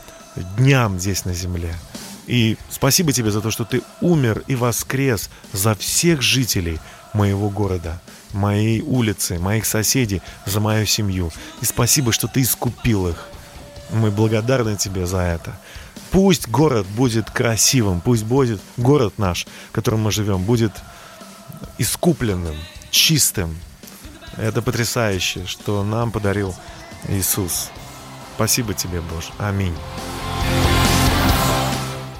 дням 0.58 1.00
здесь 1.00 1.26
на 1.26 1.34
земле. 1.34 1.76
И 2.28 2.58
спасибо 2.69 3.12
тебе 3.12 3.32
за 3.32 3.41
то, 3.41 3.52
что 3.52 3.65
ты 3.65 3.82
умер 4.00 4.43
и 4.47 4.56
воскрес 4.56 5.30
за 5.54 5.76
всех 5.76 6.21
жителей 6.21 6.80
моего 7.13 7.50
города, 7.50 8.00
моей 8.32 8.82
улицы, 8.82 9.39
моих 9.39 9.65
соседей, 9.65 10.21
за 10.45 10.60
мою 10.60 10.86
семью. 10.86 11.32
И 11.62 11.65
спасибо, 11.65 12.12
что 12.12 12.28
ты 12.28 12.41
искупил 12.41 13.08
их. 13.08 13.28
Мы 13.89 14.12
благодарны 14.12 14.78
тебе 14.78 15.06
за 15.06 15.17
это. 15.17 15.58
Пусть 16.12 16.50
город 16.50 16.86
будет 16.88 17.32
красивым, 17.32 18.02
пусть 18.02 18.26
будет 18.26 18.60
город 18.76 19.13
наш, 19.17 19.47
в 19.69 19.71
котором 19.71 20.02
мы 20.02 20.12
живем, 20.12 20.43
будет 20.43 20.74
искупленным, 21.78 22.56
чистым. 22.89 23.58
Это 24.38 24.62
потрясающе, 24.62 25.45
что 25.45 25.84
нам 25.84 26.12
подарил 26.12 26.54
Иисус. 27.08 27.69
Спасибо 28.36 28.74
тебе, 28.74 29.02
Боже. 29.02 29.28
Аминь. 29.38 29.76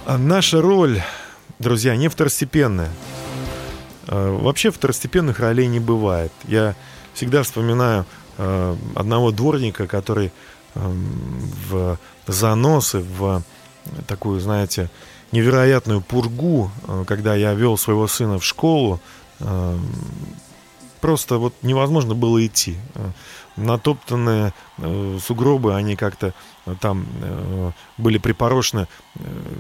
А 0.06 0.18
наша 0.18 0.62
роль, 0.62 1.02
друзья, 1.60 1.96
не 1.96 2.08
второстепенная. 2.08 2.92
А, 4.08 4.38
вообще 4.38 4.72
второстепенных 4.72 5.40
ролей 5.40 5.68
не 5.68 5.80
бывает. 5.80 6.32
Я 6.48 6.76
всегда 7.14 7.44
вспоминаю 7.44 8.06
а, 8.38 8.78
одного 8.96 9.32
дворника, 9.32 9.86
который 9.86 10.32
в 10.74 12.00
заносы, 12.28 13.00
в 13.00 13.44
такую, 14.08 14.40
знаете, 14.40 14.90
невероятную 15.32 16.02
пургу, 16.02 16.72
э, 16.88 17.06
когда 17.08 17.36
я 17.36 17.54
вел 17.54 17.78
своего 17.78 18.08
сына 18.08 18.40
в 18.40 18.46
школу, 18.46 19.00
э, 19.40 19.78
просто 21.00 21.38
вот 21.38 21.54
невозможно 21.62 22.16
было 22.16 22.46
идти. 22.46 22.76
Э, 22.96 23.12
натоптанные 23.58 24.54
сугробы, 25.28 25.76
они 25.76 25.98
как-то 25.98 26.34
там 26.80 27.06
были 27.98 28.18
припорошены 28.18 28.88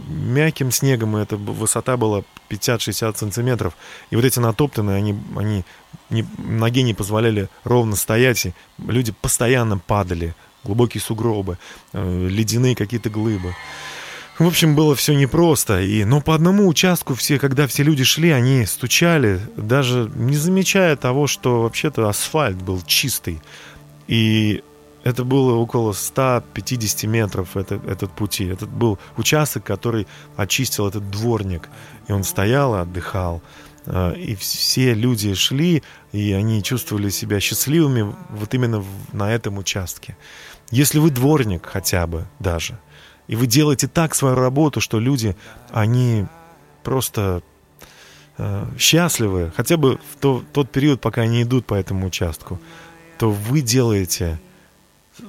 мягким 0.07 0.71
снегом, 0.71 1.17
и 1.17 1.21
эта 1.21 1.35
высота 1.35 1.97
была 1.97 2.23
50-60 2.49 3.17
сантиметров. 3.17 3.75
И 4.09 4.15
вот 4.15 4.23
эти 4.23 4.39
натоптанные, 4.39 4.95
они, 4.95 5.19
они 5.35 5.65
не, 6.09 6.25
ноге 6.37 6.83
не 6.83 6.93
позволяли 6.93 7.49
ровно 7.65 7.97
стоять, 7.97 8.45
и 8.45 8.53
люди 8.77 9.13
постоянно 9.21 9.77
падали, 9.77 10.35
глубокие 10.63 11.01
сугробы, 11.01 11.57
ледяные 11.91 12.77
какие-то 12.77 13.09
глыбы. 13.09 13.53
В 14.41 14.47
общем, 14.47 14.75
было 14.75 14.95
все 14.95 15.13
непросто. 15.13 15.81
И, 15.81 16.03
но 16.03 16.19
по 16.19 16.33
одному 16.33 16.67
участку 16.67 17.13
все, 17.13 17.37
когда 17.37 17.67
все 17.67 17.83
люди 17.83 18.03
шли, 18.03 18.31
они 18.31 18.65
стучали, 18.65 19.39
даже 19.55 20.11
не 20.15 20.35
замечая 20.35 20.95
того, 20.95 21.27
что 21.27 21.61
вообще-то 21.61 22.09
асфальт 22.09 22.57
был 22.57 22.81
чистый. 22.81 23.39
И 24.07 24.63
это 25.03 25.23
было 25.25 25.53
около 25.53 25.93
150 25.93 27.03
метров 27.03 27.55
этот, 27.55 27.85
этот 27.85 28.11
пути. 28.13 28.45
Этот 28.45 28.69
был 28.69 28.97
участок, 29.15 29.63
который 29.63 30.07
очистил 30.35 30.87
этот 30.87 31.11
дворник. 31.11 31.69
И 32.07 32.11
он 32.11 32.23
стоял 32.23 32.73
и 32.73 32.79
отдыхал. 32.79 33.43
А, 33.85 34.11
и 34.13 34.33
все 34.33 34.95
люди 34.95 35.35
шли, 35.35 35.83
и 36.13 36.31
они 36.31 36.63
чувствовали 36.63 37.09
себя 37.09 37.39
счастливыми 37.39 38.15
вот 38.31 38.55
именно 38.55 38.83
на 39.13 39.31
этом 39.31 39.59
участке. 39.59 40.17
Если 40.71 40.97
вы 40.97 41.11
дворник 41.11 41.67
хотя 41.67 42.07
бы 42.07 42.25
даже– 42.39 42.79
и 43.31 43.35
вы 43.37 43.47
делаете 43.47 43.87
так 43.87 44.13
свою 44.13 44.35
работу, 44.35 44.81
что 44.81 44.99
люди, 44.99 45.37
они 45.69 46.25
просто 46.83 47.41
э, 48.37 48.65
счастливы, 48.77 49.53
хотя 49.55 49.77
бы 49.77 49.99
в 50.11 50.19
то, 50.19 50.43
тот 50.51 50.69
период, 50.69 50.99
пока 50.99 51.21
они 51.21 51.41
идут 51.41 51.65
по 51.65 51.75
этому 51.75 52.07
участку, 52.07 52.59
то 53.17 53.31
вы 53.31 53.61
делаете 53.61 54.37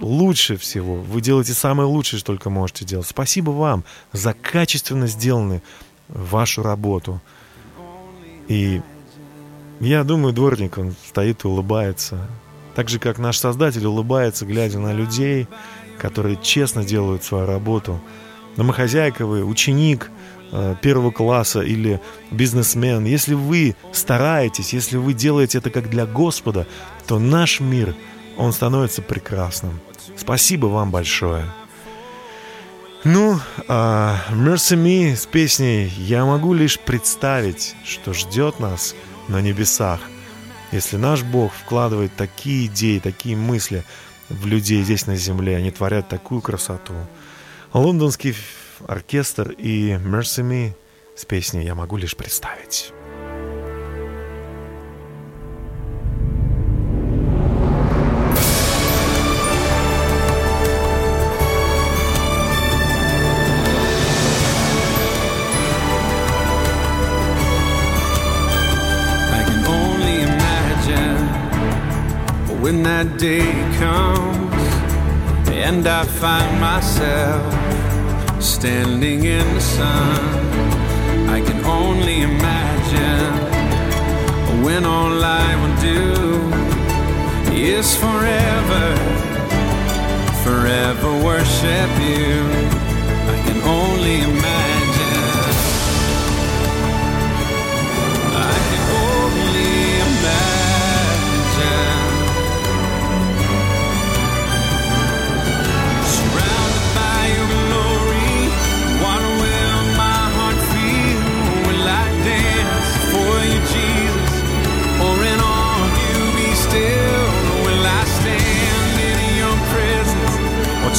лучше 0.00 0.56
всего, 0.56 0.96
вы 0.96 1.20
делаете 1.20 1.54
самое 1.54 1.88
лучшее, 1.88 2.18
что 2.18 2.32
только 2.32 2.50
можете 2.50 2.84
делать. 2.84 3.06
Спасибо 3.06 3.50
вам 3.50 3.84
за 4.12 4.34
качественно 4.34 5.06
сделанную 5.06 5.62
вашу 6.08 6.64
работу. 6.64 7.20
И 8.48 8.82
я 9.78 10.02
думаю, 10.02 10.32
дворник, 10.34 10.76
он 10.76 10.96
стоит 11.06 11.44
и 11.44 11.46
улыбается. 11.46 12.26
Так 12.74 12.88
же, 12.88 12.98
как 12.98 13.18
наш 13.18 13.38
Создатель 13.38 13.86
улыбается, 13.86 14.44
глядя 14.44 14.80
на 14.80 14.92
людей, 14.92 15.46
которые 16.02 16.36
честно 16.42 16.84
делают 16.84 17.22
свою 17.22 17.46
работу. 17.46 18.00
Домохозяйка 18.56 19.24
вы, 19.24 19.44
ученик, 19.44 20.10
э, 20.50 20.74
первого 20.82 21.12
класса 21.12 21.60
или 21.60 22.00
бизнесмен, 22.32 23.04
если 23.04 23.34
вы 23.34 23.76
стараетесь, 23.92 24.72
если 24.72 24.96
вы 24.96 25.12
делаете 25.14 25.58
это 25.58 25.70
как 25.70 25.88
для 25.88 26.04
Господа, 26.04 26.66
то 27.06 27.20
наш 27.20 27.60
мир, 27.60 27.94
он 28.36 28.52
становится 28.52 29.00
прекрасным. 29.00 29.80
Спасибо 30.16 30.66
вам 30.66 30.90
большое. 30.90 31.44
Ну, 33.04 33.38
а 33.68 34.16
Mercy 34.30 34.76
Me 34.76 35.16
с 35.16 35.26
песней 35.26 35.86
«Я 35.98 36.24
могу 36.24 36.52
лишь 36.52 36.80
представить, 36.80 37.76
что 37.84 38.12
ждет 38.12 38.58
нас 38.58 38.96
на 39.28 39.40
небесах». 39.40 40.00
Если 40.72 40.96
наш 40.96 41.22
Бог 41.22 41.52
вкладывает 41.52 42.12
такие 42.16 42.66
идеи, 42.66 42.98
такие 42.98 43.36
мысли 43.36 43.84
в 44.32 44.46
людей 44.46 44.82
здесь 44.82 45.06
на 45.06 45.16
земле, 45.16 45.56
они 45.56 45.70
творят 45.70 46.08
такую 46.08 46.40
красоту. 46.40 46.94
Лондонский 47.72 48.34
оркестр 48.86 49.50
и 49.52 49.92
Mercy 49.92 50.42
Me 50.42 50.72
с 51.16 51.24
песней 51.24 51.64
«Я 51.64 51.74
могу 51.74 51.96
лишь 51.96 52.16
представить». 52.16 52.92
day 73.22 73.61
and 75.72 75.86
I 75.86 76.04
find 76.04 76.60
myself 76.60 77.42
standing 78.42 79.24
in 79.24 79.54
the 79.54 79.60
sun. 79.60 80.20
I 81.36 81.40
can 81.40 81.64
only 81.64 82.20
imagine 82.22 83.32
when 84.64 84.84
all 84.84 85.24
I 85.24 85.48
will 85.60 85.76
do 85.94 86.02
is 87.54 87.96
forever, 87.96 88.86
forever 90.44 91.10
worship 91.24 91.90
you. 92.10 92.34
I 93.32 93.36
can 93.46 93.58
only 93.62 94.16
imagine. 94.20 94.71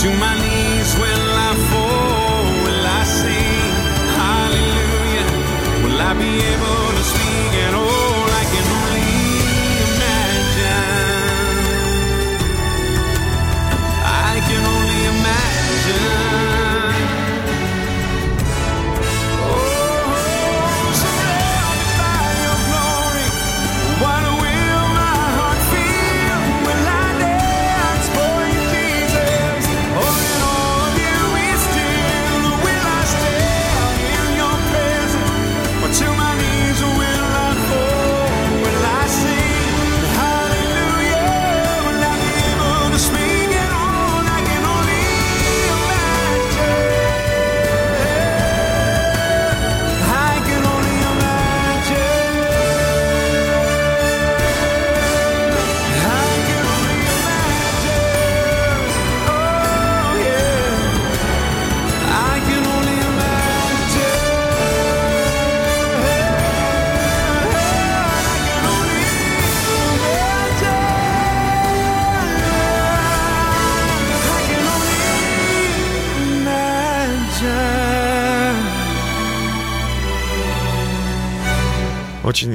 To 0.01 0.09
my 0.17 0.33
knees 0.41 0.95
will 0.95 1.29
I 1.49 1.53
fall, 1.69 2.43
will 2.63 2.85
I 2.99 3.03
sing 3.03 3.73
hallelujah? 4.21 5.27
Will 5.83 6.01
I 6.01 6.13
be 6.13 6.31
able 6.51 6.72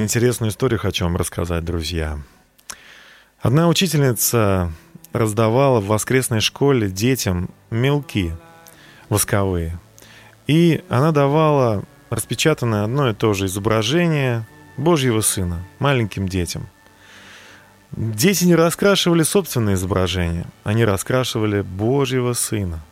интересную 0.09 0.49
историю 0.49 0.79
хочу 0.79 1.03
вам 1.05 1.17
рассказать, 1.17 1.63
друзья. 1.63 2.17
Одна 3.41 3.67
учительница 3.67 4.71
раздавала 5.13 5.79
в 5.79 5.85
воскресной 5.85 6.39
школе 6.39 6.89
детям 6.89 7.51
мелки 7.69 8.33
восковые. 9.07 9.79
И 10.47 10.83
она 10.89 11.11
давала 11.11 11.83
распечатанное 12.09 12.85
одно 12.85 13.11
и 13.11 13.13
то 13.13 13.33
же 13.33 13.45
изображение 13.45 14.47
Божьего 14.77 15.21
Сына 15.21 15.63
маленьким 15.77 16.27
детям. 16.27 16.67
Дети 17.91 18.45
не 18.45 18.55
раскрашивали 18.55 19.21
собственное 19.21 19.75
изображение, 19.75 20.47
они 20.63 20.85
раскрашивали 20.85 21.61
Божьего 21.61 22.33
Сына. 22.33 22.83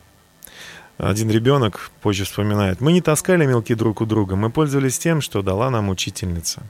Один 0.98 1.30
ребенок 1.30 1.92
позже 2.02 2.24
вспоминает, 2.24 2.80
мы 2.80 2.90
не 2.90 3.00
таскали 3.00 3.46
мелки 3.46 3.72
друг 3.74 4.00
у 4.00 4.04
друга, 4.04 4.34
мы 4.34 4.50
пользовались 4.50 4.98
тем, 4.98 5.20
что 5.20 5.42
дала 5.42 5.70
нам 5.70 5.90
учительница. 5.90 6.64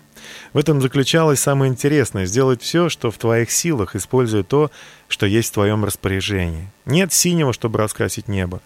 В 0.52 0.58
этом 0.58 0.82
заключалось 0.82 1.40
самое 1.40 1.72
интересное– 1.72 2.26
сделать 2.26 2.60
все, 2.60 2.90
что 2.90 3.10
в 3.10 3.16
твоих 3.16 3.50
силах, 3.50 3.96
используя 3.96 4.42
то, 4.42 4.70
что 5.08 5.24
есть 5.24 5.48
в 5.48 5.54
твоем 5.54 5.82
распоряжении. 5.82 6.68
Нет 6.84 7.10
синего, 7.14 7.54
чтобы 7.54 7.78
раскрасить 7.78 8.28
небо. 8.28 8.60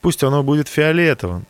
Пусть 0.00 0.24
оно 0.24 0.42
будет 0.42 0.68
фиолетовым. 0.68 1.44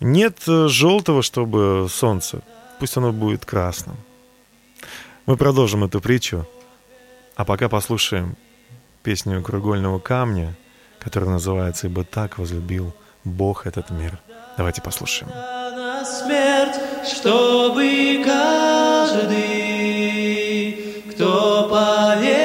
Нет 0.00 0.38
э, 0.48 0.66
желтого, 0.66 1.22
чтобы 1.22 1.86
солнце. 1.88 2.42
Пусть 2.80 2.96
оно 2.96 3.12
будет 3.12 3.44
красным. 3.44 3.96
Мы 5.26 5.36
продолжим 5.36 5.84
эту 5.84 6.00
притчу, 6.00 6.44
а 7.36 7.44
пока 7.44 7.68
послушаем 7.68 8.36
песню 9.04 9.42
«Кругольного 9.42 10.00
камня», 10.00 10.56
который 11.00 11.28
называется 11.28 11.86
«Ибо 11.86 12.04
так 12.04 12.38
возлюбил 12.38 12.94
Бог 13.24 13.66
этот 13.66 13.90
мир». 13.90 14.18
Давайте 14.56 14.82
послушаем. 14.82 15.30
смерть, 16.04 16.76
чтобы 17.04 18.22
каждый, 18.24 19.42
кто 21.12 21.68
поверит 21.68 22.37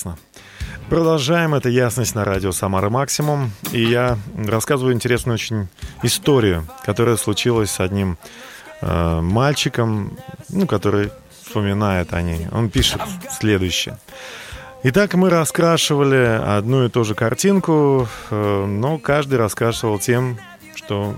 Прекрасно. 0.00 0.18
Продолжаем. 0.88 1.54
Это 1.54 1.68
«Ясность» 1.68 2.14
на 2.14 2.24
радио 2.24 2.52
«Самара 2.52 2.88
Максимум». 2.88 3.52
И 3.72 3.82
я 3.82 4.18
рассказываю 4.34 4.94
интересную 4.94 5.34
очень 5.34 5.68
историю, 6.02 6.66
которая 6.84 7.16
случилась 7.16 7.70
с 7.70 7.80
одним 7.80 8.16
э, 8.80 9.20
мальчиком, 9.20 10.16
ну, 10.48 10.66
который 10.66 11.10
вспоминает 11.42 12.14
о 12.14 12.22
ней. 12.22 12.48
Он 12.52 12.70
пишет 12.70 13.02
следующее. 13.30 13.98
Итак, 14.84 15.14
мы 15.14 15.28
раскрашивали 15.28 16.40
одну 16.58 16.86
и 16.86 16.88
ту 16.88 17.04
же 17.04 17.14
картинку, 17.14 18.08
э, 18.30 18.64
но 18.66 18.98
каждый 18.98 19.38
раскрашивал 19.38 19.98
тем, 19.98 20.38
что 20.74 21.14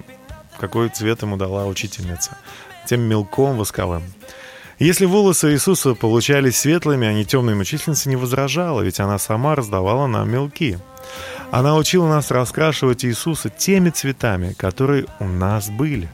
какой 0.59 0.89
цвет 0.89 1.23
ему 1.23 1.37
дала 1.37 1.67
учительница. 1.67 2.37
Тем 2.87 3.03
мелком 3.03 3.57
восковым. 3.59 4.03
Если 4.83 5.07
волосы 5.07 5.53
Иисуса 5.53 5.95
получались 5.95 6.59
светлыми, 6.59 7.07
а 7.07 7.13
не 7.13 7.25
темными, 7.25 7.61
учительница 7.61 8.09
не 8.09 8.17
возражала, 8.17 8.81
ведь 8.81 8.99
она 8.99 9.17
сама 9.17 9.55
раздавала 9.55 10.09
нам 10.09 10.29
мелки. 10.29 10.77
Она 11.53 11.77
учила 11.77 12.09
нас 12.09 12.33
раскрашивать 12.33 13.05
Иисуса 13.05 13.49
теми 13.49 13.91
цветами, 13.91 14.55
которые 14.55 15.07
у 15.21 15.25
нас 15.25 15.71
были. 15.71 16.09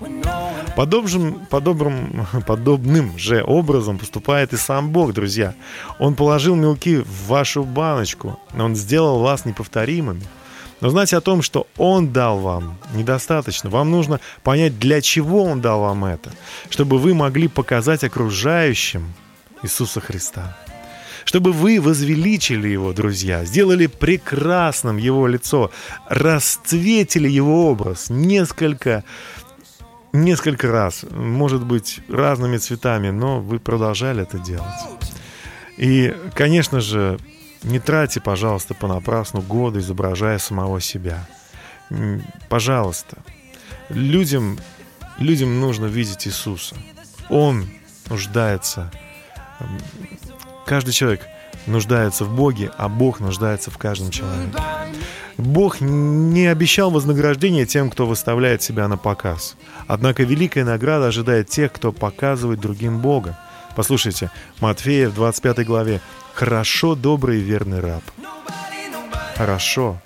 Подобным, 0.76 1.46
подобным, 1.48 2.26
подобным 2.46 3.16
же 3.16 3.42
образом 3.42 3.96
поступает 3.96 4.52
и 4.52 4.58
сам 4.58 4.90
Бог, 4.90 5.14
друзья. 5.14 5.54
Он 5.98 6.14
положил 6.14 6.54
мелки 6.54 6.98
в 6.98 7.26
вашу 7.26 7.64
баночку, 7.64 8.38
Он 8.54 8.76
сделал 8.76 9.20
вас 9.20 9.46
неповторимыми. 9.46 10.24
Но 10.80 10.90
знать 10.90 11.12
о 11.12 11.20
том, 11.20 11.42
что 11.42 11.66
Он 11.76 12.12
дал 12.12 12.38
вам, 12.38 12.78
недостаточно. 12.94 13.70
Вам 13.70 13.90
нужно 13.90 14.20
понять, 14.42 14.78
для 14.78 15.00
чего 15.00 15.44
Он 15.44 15.60
дал 15.60 15.80
вам 15.80 16.04
это, 16.04 16.30
чтобы 16.70 16.98
вы 16.98 17.14
могли 17.14 17.48
показать 17.48 18.04
окружающим 18.04 19.12
Иисуса 19.62 20.00
Христа. 20.00 20.56
Чтобы 21.24 21.52
вы 21.52 21.80
возвеличили 21.80 22.68
Его, 22.68 22.92
друзья, 22.92 23.44
сделали 23.44 23.86
прекрасным 23.86 24.96
Его 24.96 25.26
лицо, 25.26 25.70
расцветили 26.08 27.28
Его 27.28 27.70
образ 27.70 28.08
несколько, 28.08 29.04
несколько 30.12 30.70
раз, 30.70 31.04
может 31.10 31.64
быть, 31.64 32.00
разными 32.08 32.56
цветами, 32.56 33.10
но 33.10 33.40
вы 33.40 33.58
продолжали 33.58 34.22
это 34.22 34.38
делать. 34.38 34.64
И, 35.76 36.16
конечно 36.34 36.80
же, 36.80 37.18
не 37.68 37.78
тратьте, 37.78 38.20
пожалуйста, 38.20 38.74
понапрасну 38.74 39.40
годы, 39.40 39.80
изображая 39.80 40.38
самого 40.38 40.80
себя. 40.80 41.26
Пожалуйста. 42.48 43.18
Людям, 43.88 44.58
людям 45.18 45.60
нужно 45.60 45.86
видеть 45.86 46.26
Иисуса. 46.26 46.76
Он 47.28 47.68
нуждается. 48.08 48.90
Каждый 50.66 50.92
человек 50.92 51.26
нуждается 51.66 52.24
в 52.24 52.34
Боге, 52.34 52.70
а 52.76 52.88
Бог 52.88 53.20
нуждается 53.20 53.70
в 53.70 53.78
каждом 53.78 54.10
человеке. 54.10 54.58
Бог 55.36 55.80
не 55.80 56.46
обещал 56.46 56.90
вознаграждения 56.90 57.64
тем, 57.64 57.90
кто 57.90 58.06
выставляет 58.06 58.62
себя 58.62 58.88
на 58.88 58.96
показ. 58.96 59.56
Однако 59.86 60.24
великая 60.24 60.64
награда 60.64 61.06
ожидает 61.06 61.48
тех, 61.48 61.72
кто 61.72 61.92
показывает 61.92 62.60
другим 62.60 62.98
Бога. 62.98 63.38
Послушайте, 63.76 64.30
Матфея 64.60 65.08
в 65.08 65.14
25 65.14 65.64
главе. 65.64 66.00
«Хорошо, 66.38 66.94
добрый 66.94 67.40
и 67.40 67.42
верный 67.42 67.80
раб». 67.80 68.04
Хорошо. 69.36 70.00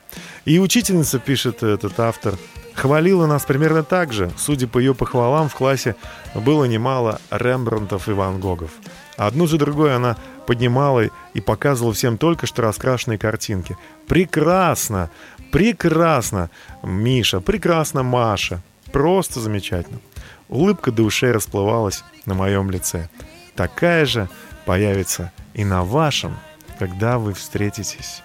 И 0.47 0.59
учительница, 0.59 1.18
пишет 1.18 1.62
этот 1.62 2.01
автор, 2.01 2.37
хвалила 2.73 3.27
нас 3.27 3.45
примерно 3.45 3.83
так 3.83 4.14
же. 4.14 4.31
Судя 4.38 4.66
по 4.66 4.79
ее 4.79 4.95
похвалам, 4.95 5.51
в 5.51 5.55
классе 5.55 5.95
было 6.35 6.64
немало 6.64 7.21
Рембрандтов 7.31 8.09
и 8.09 8.12
Ван 8.12 8.40
Гогов. 8.40 8.71
Одну 9.18 9.47
за 9.47 9.59
другой 9.59 9.95
она 9.95 10.16
поднимала 10.47 11.03
и 11.35 11.40
показывала 11.42 11.92
всем 11.92 12.16
только 12.16 12.47
что 12.47 12.62
раскрашенные 12.62 13.18
картинки. 13.18 13.77
Прекрасно! 14.09 15.11
Прекрасно, 15.51 16.49
Миша! 16.83 17.42
Прекрасно, 17.42 18.03
Маша! 18.05 18.62
Просто 18.90 19.38
замечательно. 19.38 20.01
Улыбка 20.49 20.92
до 20.92 21.03
ушей 21.03 21.33
расплывалась 21.33 22.05
на 22.25 22.33
моем 22.33 22.71
лице. 22.71 23.11
Такая 23.55 24.07
же 24.07 24.31
появится 24.64 25.31
и 25.55 25.65
на 25.65 25.85
вашем, 25.85 26.37
когда 26.79 27.19
вы 27.19 27.35
встретитесь 27.35 28.23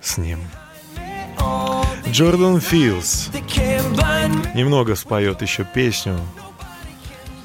с 0.00 0.18
ним. 0.18 0.40
Джордан 2.08 2.60
Филс 2.60 3.30
немного 4.54 4.96
споет 4.96 5.42
еще 5.42 5.64
песню 5.64 6.18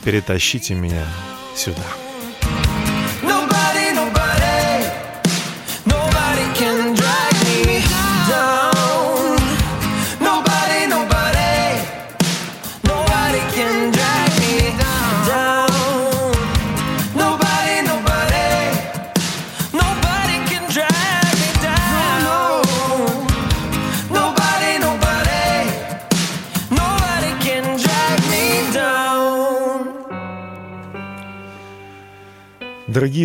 «Перетащите 0.04 0.74
меня 0.74 1.06
сюда». 1.56 2.07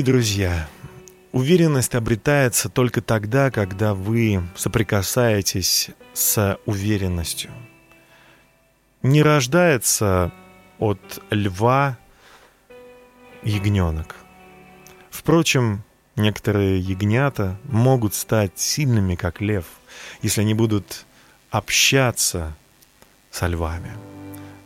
Дорогие 0.02 0.14
друзья, 0.14 0.68
Уверенность 1.30 1.94
обретается 1.94 2.68
только 2.68 3.00
тогда, 3.00 3.52
когда 3.52 3.94
вы 3.94 4.42
соприкасаетесь 4.56 5.90
с 6.12 6.58
уверенностью. 6.66 7.52
Не 9.04 9.22
рождается 9.22 10.32
от 10.80 11.22
льва 11.30 11.98
ягненок. 13.44 14.16
Впрочем, 15.08 15.84
некоторые 16.16 16.80
ягнята 16.80 17.56
могут 17.62 18.14
стать 18.14 18.58
сильными, 18.58 19.14
как 19.14 19.40
лев, 19.40 19.66
если 20.20 20.40
они 20.40 20.54
будут 20.54 21.06
общаться 21.50 22.56
со 23.30 23.46
львами. 23.46 23.92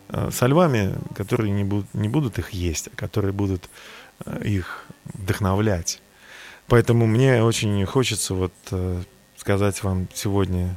Э, 0.09 0.31
Со 0.31 0.47
львами, 0.47 0.95
которые 1.15 1.51
не 1.51 1.65
будут, 1.65 1.93
не 1.93 2.09
будут 2.09 2.39
их 2.39 2.51
есть, 2.51 2.89
а 2.89 2.97
которые 2.97 3.33
будут 3.33 3.69
их 4.43 4.85
вдохновлять. 5.05 6.01
Поэтому 6.69 7.07
мне 7.07 7.43
очень 7.43 7.85
хочется 7.87 8.35
вот 8.35 8.53
э, 8.71 9.03
сказать 9.37 9.83
вам 9.83 10.09
сегодня, 10.15 10.77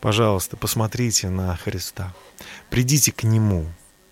пожалуйста, 0.00 0.56
посмотрите 0.56 1.30
на 1.30 1.56
Христа. 1.56 2.12
Придите 2.70 3.12
к 3.12 3.22
Нему. 3.22 3.66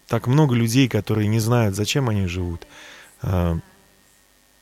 Так 0.06 0.28
много 0.28 0.54
людей, 0.54 0.88
которые 0.88 1.26
не 1.26 1.40
знают, 1.40 1.74
зачем 1.74 2.08
они 2.08 2.26
живут. 2.26 2.66
Э, 3.22 3.58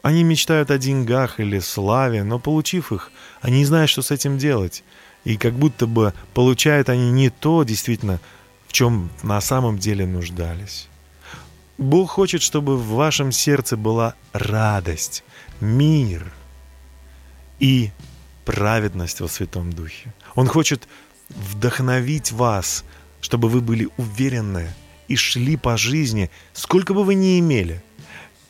Они 0.03 0.23
мечтают 0.25 0.71
о 0.71 0.79
деньгах 0.79 1.41
или 1.41 1.61
славе, 1.61 2.25
но 2.25 2.39
получив 2.39 2.93
их, 2.93 3.11
они 3.41 3.59
не 3.59 3.65
знают, 3.65 3.91
что 3.91 4.03
с 4.03 4.11
этим 4.11 4.37
делать. 4.39 4.85
И 5.25 5.37
как 5.39 5.55
будто 5.55 5.87
бы 5.87 6.13
получают 6.35 6.89
они 6.89 7.11
не 7.11 7.31
то, 7.31 7.65
действительно, 7.65 8.21
в 8.69 8.73
чем 8.73 9.09
на 9.23 9.41
самом 9.41 9.79
деле 9.79 10.07
нуждались. 10.07 10.89
Бог 11.79 12.11
хочет, 12.11 12.43
чтобы 12.43 12.77
в 12.77 12.89
вашем 12.91 13.33
сердце 13.33 13.77
была 13.77 14.15
радость, 14.33 15.25
мир 15.61 16.33
и 17.59 17.91
праведность 18.45 19.21
во 19.21 19.29
Святом 19.29 19.73
Духе. 19.73 20.15
Он 20.35 20.47
хочет 20.47 20.87
вдохновить 21.29 22.33
вас, 22.33 22.85
чтобы 23.21 23.49
вы 23.49 23.61
были 23.61 23.89
уверены 23.97 24.69
и 25.09 25.17
шли 25.17 25.57
по 25.57 25.77
жизни, 25.77 26.31
сколько 26.53 26.95
бы 26.95 27.05
вы 27.05 27.15
ни 27.15 27.39
имели, 27.41 27.83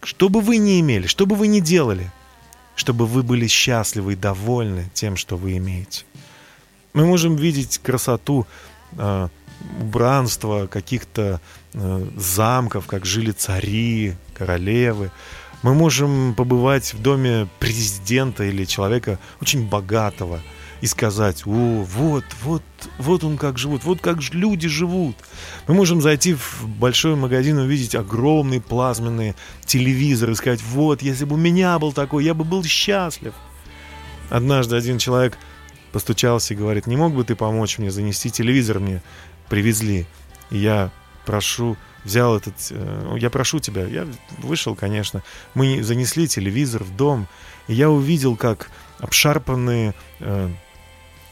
что 0.02 0.28
бы 0.28 0.40
вы 0.40 0.58
ни 0.58 0.80
имели, 0.80 1.06
что 1.06 1.26
бы 1.26 1.34
вы 1.34 1.46
ни 1.46 1.60
делали, 1.60 2.12
чтобы 2.74 3.06
вы 3.06 3.22
были 3.22 3.46
счастливы 3.46 4.12
и 4.12 4.16
довольны 4.16 4.90
тем, 4.92 5.16
что 5.16 5.36
вы 5.36 5.56
имеете. 5.56 6.04
Мы 6.92 7.06
можем 7.06 7.36
видеть 7.36 7.78
красоту 7.78 8.46
э, 8.92 9.28
убранства 9.80 10.66
каких-то 10.66 11.40
э, 11.72 12.06
замков, 12.16 12.86
как 12.86 13.04
жили 13.04 13.32
цари, 13.32 14.14
королевы. 14.34 15.10
Мы 15.62 15.74
можем 15.74 16.34
побывать 16.34 16.92
в 16.92 17.00
доме 17.00 17.48
президента 17.58 18.44
или 18.44 18.64
человека 18.64 19.18
очень 19.40 19.66
богатого 19.66 20.40
и 20.80 20.86
сказать, 20.86 21.46
о, 21.46 21.82
вот, 21.82 22.24
вот, 22.42 22.62
вот 22.98 23.24
он 23.24 23.38
как 23.38 23.56
живут, 23.56 23.84
вот 23.84 24.02
как 24.02 24.18
люди 24.34 24.68
живут. 24.68 25.16
Мы 25.66 25.74
можем 25.74 26.02
зайти 26.02 26.34
в 26.34 26.64
большой 26.66 27.16
магазин 27.16 27.58
и 27.58 27.62
увидеть 27.62 27.94
огромный 27.94 28.60
плазменный 28.60 29.34
телевизор 29.64 30.30
и 30.30 30.34
сказать, 30.34 30.60
вот, 30.62 31.00
если 31.00 31.24
бы 31.24 31.36
у 31.36 31.38
меня 31.38 31.78
был 31.78 31.92
такой, 31.92 32.24
я 32.24 32.34
бы 32.34 32.44
был 32.44 32.62
счастлив. 32.64 33.32
Однажды 34.28 34.76
один 34.76 34.98
человек 34.98 35.38
постучался 35.92 36.52
и 36.52 36.56
говорит, 36.56 36.86
не 36.86 36.96
мог 36.96 37.14
бы 37.14 37.24
ты 37.24 37.34
помочь 37.34 37.78
мне 37.78 37.90
занести 37.90 38.30
телевизор 38.30 38.80
мне 38.80 39.00
привезли. 39.48 40.06
И 40.50 40.58
я 40.58 40.90
прошу, 41.24 41.76
взял 42.04 42.36
этот, 42.36 42.54
э, 42.70 43.16
я 43.18 43.30
прошу 43.30 43.60
тебя, 43.60 43.86
я 43.86 44.06
вышел, 44.38 44.74
конечно. 44.74 45.22
Мы 45.54 45.82
занесли 45.82 46.28
телевизор 46.28 46.84
в 46.84 46.94
дом, 46.96 47.28
и 47.66 47.74
я 47.74 47.90
увидел, 47.90 48.36
как 48.36 48.70
обшарпанные, 48.98 49.94
э, 50.20 50.50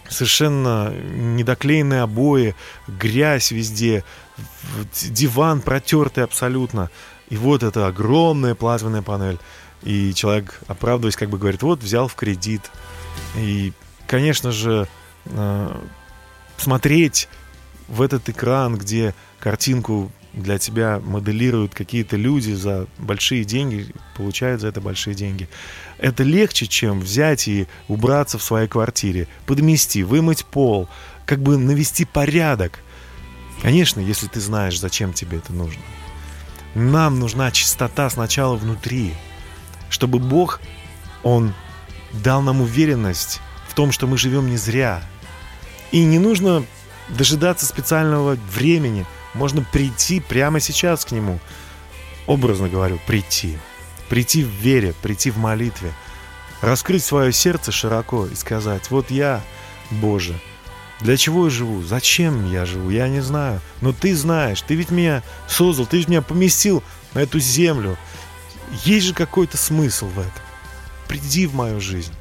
совершенно 0.08 0.92
недоклеенные 0.92 2.02
обои, 2.02 2.54
грязь 2.88 3.50
везде, 3.50 4.04
диван 4.92 5.60
протертый 5.60 6.24
абсолютно. 6.24 6.90
И 7.28 7.36
вот 7.36 7.62
эта 7.62 7.86
огромная 7.86 8.54
плазменная 8.54 9.02
панель. 9.02 9.38
И 9.82 10.12
человек, 10.14 10.60
оправдываясь, 10.66 11.16
как 11.16 11.30
бы 11.30 11.38
говорит, 11.38 11.62
вот 11.62 11.82
взял 11.82 12.08
в 12.08 12.14
кредит. 12.14 12.70
И, 13.36 13.72
конечно 14.06 14.52
же, 14.52 14.86
э, 15.26 15.80
смотреть 16.56 17.28
в 17.92 18.00
этот 18.00 18.26
экран, 18.30 18.76
где 18.78 19.14
картинку 19.38 20.10
для 20.32 20.58
тебя 20.58 20.98
моделируют 20.98 21.74
какие-то 21.74 22.16
люди 22.16 22.52
за 22.52 22.86
большие 22.96 23.44
деньги, 23.44 23.94
получают 24.16 24.62
за 24.62 24.68
это 24.68 24.80
большие 24.80 25.14
деньги. 25.14 25.46
Это 25.98 26.22
легче, 26.22 26.66
чем 26.66 27.00
взять 27.00 27.46
и 27.48 27.66
убраться 27.88 28.38
в 28.38 28.42
своей 28.42 28.66
квартире, 28.66 29.28
подмести, 29.44 30.02
вымыть 30.04 30.46
пол, 30.46 30.88
как 31.26 31.42
бы 31.42 31.58
навести 31.58 32.06
порядок. 32.06 32.78
Конечно, 33.60 34.00
если 34.00 34.26
ты 34.26 34.40
знаешь, 34.40 34.80
зачем 34.80 35.12
тебе 35.12 35.36
это 35.36 35.52
нужно. 35.52 35.82
Нам 36.74 37.20
нужна 37.20 37.50
чистота 37.50 38.08
сначала 38.08 38.56
внутри, 38.56 39.12
чтобы 39.90 40.18
Бог, 40.18 40.62
Он 41.22 41.52
дал 42.24 42.40
нам 42.40 42.62
уверенность 42.62 43.42
в 43.68 43.74
том, 43.74 43.92
что 43.92 44.06
мы 44.06 44.16
живем 44.16 44.48
не 44.48 44.56
зря. 44.56 45.02
И 45.90 46.02
не 46.04 46.18
нужно 46.18 46.64
дожидаться 47.12 47.66
специального 47.66 48.36
времени. 48.54 49.06
Можно 49.34 49.62
прийти 49.62 50.20
прямо 50.20 50.60
сейчас 50.60 51.04
к 51.04 51.12
Нему. 51.12 51.38
Образно 52.26 52.68
говорю, 52.68 52.98
прийти. 53.06 53.58
Прийти 54.08 54.44
в 54.44 54.48
вере, 54.48 54.94
прийти 55.02 55.30
в 55.30 55.38
молитве. 55.38 55.92
Раскрыть 56.60 57.04
свое 57.04 57.32
сердце 57.32 57.72
широко 57.72 58.26
и 58.26 58.34
сказать, 58.34 58.90
вот 58.90 59.10
я, 59.10 59.42
Боже, 59.90 60.38
для 61.00 61.16
чего 61.16 61.46
я 61.46 61.50
живу? 61.50 61.82
Зачем 61.82 62.50
я 62.52 62.64
живу? 62.64 62.90
Я 62.90 63.08
не 63.08 63.20
знаю. 63.20 63.60
Но 63.80 63.92
ты 63.92 64.14
знаешь, 64.14 64.62
ты 64.62 64.76
ведь 64.76 64.90
меня 64.90 65.22
создал, 65.48 65.86
ты 65.86 65.96
ведь 65.96 66.08
меня 66.08 66.22
поместил 66.22 66.82
на 67.14 67.18
эту 67.20 67.40
землю. 67.40 67.98
Есть 68.84 69.06
же 69.06 69.14
какой-то 69.14 69.56
смысл 69.56 70.06
в 70.06 70.20
этом. 70.20 70.32
Приди 71.08 71.46
в 71.46 71.54
мою 71.54 71.80
жизнь. 71.80 72.12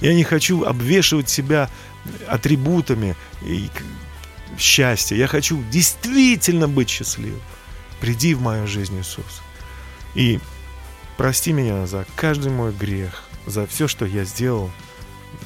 Я 0.00 0.14
не 0.14 0.24
хочу 0.24 0.64
обвешивать 0.64 1.30
себя 1.30 1.70
атрибутами 2.28 3.16
и 3.42 3.70
счастья. 4.56 5.16
Я 5.16 5.26
хочу 5.26 5.62
действительно 5.70 6.68
быть 6.68 6.88
счастливым. 6.88 7.40
Приди 8.00 8.34
в 8.34 8.40
мою 8.40 8.66
жизнь, 8.66 8.98
Иисус. 8.98 9.42
И 10.14 10.40
прости 11.16 11.52
меня 11.52 11.86
за 11.86 12.06
каждый 12.16 12.50
мой 12.52 12.72
грех, 12.72 13.24
за 13.46 13.66
все, 13.66 13.88
что 13.88 14.06
я 14.06 14.24
сделал 14.24 14.70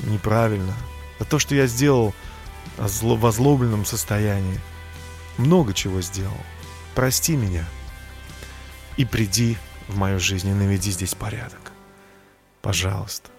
неправильно, 0.03 0.75
за 1.19 1.25
то, 1.25 1.39
что 1.39 1.55
я 1.55 1.67
сделал 1.67 2.15
в 2.77 2.87
зло- 2.87 3.17
в 3.17 3.27
озлобленном 3.27 3.85
состоянии. 3.85 4.61
Много 5.39 5.73
чего 5.73 6.01
сделал. 6.03 6.37
Прости 6.95 7.37
меня. 7.37 7.65
И 8.97 9.05
приди 9.05 9.57
в 9.89 9.97
мою 9.97 10.21
жизнь 10.21 10.49
и 10.49 10.53
наведи 10.53 10.91
здесь 10.91 11.15
порядок. 11.15 11.73
Пожалуйста. 12.61 13.31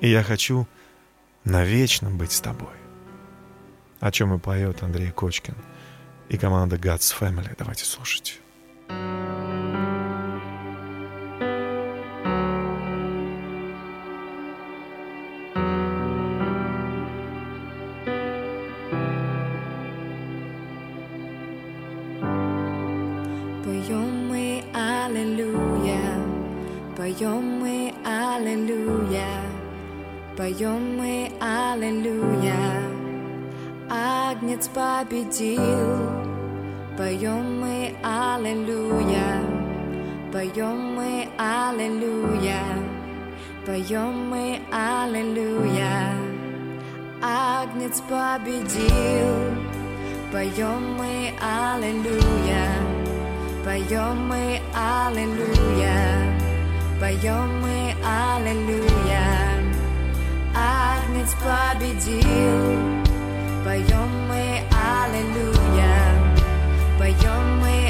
И 0.00 0.08
я 0.08 0.22
хочу 0.22 0.66
навечно 1.44 2.10
быть 2.10 2.32
с 2.32 2.40
тобой. 2.40 2.79
О 4.00 4.10
чем 4.10 4.34
и 4.34 4.38
поет 4.38 4.82
Андрей 4.82 5.10
Кочкин 5.10 5.54
и 6.28 6.38
команда 6.38 6.76
God's 6.76 7.14
Family. 7.18 7.54
Давайте 7.58 7.84
слушать. 7.84 8.40
Победил, 35.40 35.96
поем 36.98 37.60
мы 37.60 37.94
Аллилуйя, 38.02 39.40
поем 40.32 40.94
мы 40.96 41.28
Аллилуйя, 41.38 42.62
поем 43.64 44.28
мы 44.28 44.60
Аллилуйя. 44.70 46.12
Агнец 47.22 48.02
победил, 48.02 49.56
поем 50.30 50.96
мы 50.98 51.32
Аллилуйя. 51.40 52.68
Поем 53.64 54.26
мы 54.28 54.60
Аллилуйя, 54.74 56.34
поем 56.98 57.60
мы 57.60 57.94
Аллилуйя. 58.02 59.28
Агнец 60.56 61.34
победил, 61.34 62.78
поем 63.64 64.28
мы 64.28 64.69
Аллилуйя, 65.20 66.14
поем 66.98 67.58
мы 67.60 67.68
Аллилуйя, 67.68 67.89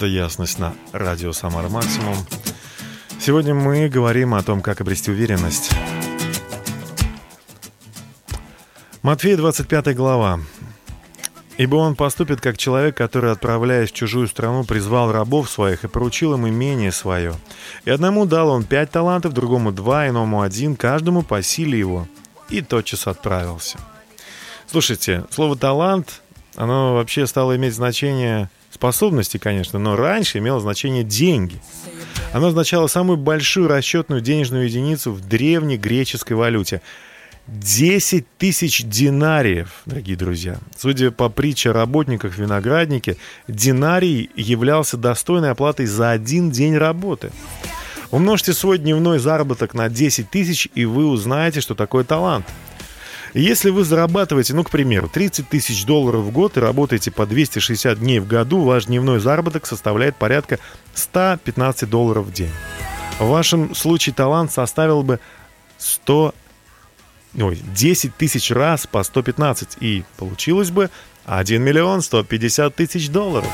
Это 0.00 0.06
ясность 0.06 0.58
на 0.58 0.72
радио 0.92 1.30
«Самара 1.34 1.68
Максимум». 1.68 2.16
Сегодня 3.20 3.52
мы 3.52 3.86
говорим 3.90 4.32
о 4.32 4.42
том, 4.42 4.62
как 4.62 4.80
обрести 4.80 5.10
уверенность. 5.10 5.70
Матфея, 9.02 9.36
25 9.36 9.94
глава. 9.94 10.40
«Ибо 11.58 11.76
он 11.76 11.96
поступит, 11.96 12.40
как 12.40 12.56
человек, 12.56 12.96
который, 12.96 13.30
отправляясь 13.30 13.90
в 13.90 13.94
чужую 13.94 14.26
страну, 14.26 14.64
призвал 14.64 15.12
рабов 15.12 15.50
своих 15.50 15.84
и 15.84 15.88
поручил 15.88 16.32
им 16.32 16.48
имение 16.48 16.92
свое. 16.92 17.34
И 17.84 17.90
одному 17.90 18.24
дал 18.24 18.48
он 18.48 18.64
пять 18.64 18.90
талантов, 18.90 19.34
другому 19.34 19.70
два, 19.70 20.08
иному 20.08 20.40
один, 20.40 20.76
каждому 20.76 21.20
по 21.20 21.42
силе 21.42 21.78
его. 21.78 22.08
И 22.48 22.62
тотчас 22.62 23.06
отправился». 23.06 23.78
Слушайте, 24.66 25.26
слово 25.28 25.56
«талант», 25.56 26.22
оно 26.56 26.94
вообще 26.94 27.26
стало 27.26 27.54
иметь 27.56 27.74
значение 27.74 28.48
способности, 28.80 29.36
конечно, 29.36 29.78
но 29.78 29.94
раньше 29.94 30.38
имело 30.38 30.58
значение 30.58 31.04
«деньги». 31.04 31.60
Оно 32.32 32.46
означало 32.46 32.86
самую 32.86 33.18
большую 33.18 33.68
расчетную 33.68 34.22
денежную 34.22 34.64
единицу 34.64 35.12
в 35.12 35.20
древней 35.20 35.76
греческой 35.76 36.34
валюте. 36.34 36.80
10 37.46 38.24
тысяч 38.38 38.82
динариев, 38.84 39.82
дорогие 39.84 40.16
друзья. 40.16 40.56
Судя 40.78 41.10
по 41.10 41.28
притче 41.28 41.70
о 41.70 41.72
работниках 41.74 42.38
винограднике, 42.38 43.18
динарий 43.48 44.30
являлся 44.34 44.96
достойной 44.96 45.50
оплатой 45.50 45.84
за 45.84 46.12
один 46.12 46.50
день 46.50 46.78
работы. 46.78 47.32
Умножьте 48.10 48.54
свой 48.54 48.78
дневной 48.78 49.18
заработок 49.18 49.74
на 49.74 49.90
10 49.90 50.30
тысяч, 50.30 50.68
и 50.74 50.86
вы 50.86 51.06
узнаете, 51.06 51.60
что 51.60 51.74
такое 51.74 52.04
талант– 52.04 52.46
если 53.34 53.70
вы 53.70 53.84
зарабатываете, 53.84 54.54
ну, 54.54 54.64
к 54.64 54.70
примеру, 54.70 55.08
30 55.08 55.48
тысяч 55.48 55.84
долларов 55.84 56.22
в 56.22 56.30
год 56.30 56.56
и 56.56 56.60
работаете 56.60 57.10
по 57.10 57.26
260 57.26 57.98
дней 57.98 58.18
в 58.18 58.26
году, 58.26 58.62
ваш 58.62 58.86
дневной 58.86 59.20
заработок 59.20 59.66
составляет 59.66 60.16
порядка 60.16 60.58
115 60.94 61.88
долларов 61.88 62.26
в 62.26 62.32
день. 62.32 62.52
В 63.18 63.28
вашем 63.28 63.74
случае 63.74 64.14
талант 64.14 64.52
составил 64.52 65.02
бы 65.02 65.20
100 65.78 66.34
ой, 67.38 67.58
10 67.74 68.16
тысяч 68.16 68.50
раз 68.50 68.86
по 68.86 69.02
115, 69.02 69.76
и 69.80 70.04
получилось 70.16 70.70
бы 70.70 70.90
1 71.26 71.62
миллион 71.62 72.02
150 72.02 72.74
тысяч 72.74 73.08
долларов. 73.08 73.48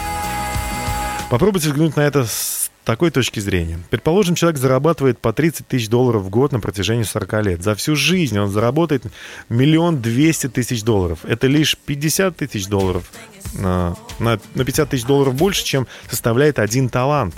Попробуйте 1.31 1.69
взглянуть 1.69 1.97
на 1.97 2.03
это 2.03 2.25
с 2.25 2.66
такой 2.87 3.11
точки 3.11 3.41
зрения. 3.41 3.81
Предположим, 3.91 4.37
человек 4.37 4.59
зарабатывает 4.59 5.19
по 5.19 5.33
30 5.33 5.67
тысяч 5.67 5.89
долларов 5.89 6.23
в 6.23 6.31
год 6.31 6.53
на 6.53 6.61
протяжении 6.61 7.03
40 7.03 7.45
лет. 7.45 7.63
За 7.63 7.75
всю 7.75 7.97
жизнь 7.97 8.39
он 8.39 8.49
заработает 8.49 9.03
миллион 9.49 10.01
двести 10.01 10.49
тысяч 10.49 10.85
долларов. 10.85 11.19
Это 11.25 11.49
лишь 11.49 11.77
50 11.77 12.37
тысяч 12.37 12.69
долларов. 12.69 13.11
На, 13.55 13.97
на, 14.21 14.39
на 14.55 14.65
50 14.65 14.89
тысяч 14.89 15.05
долларов 15.05 15.35
больше, 15.35 15.65
чем 15.65 15.89
составляет 16.09 16.61
один 16.61 16.89
талант. 16.89 17.35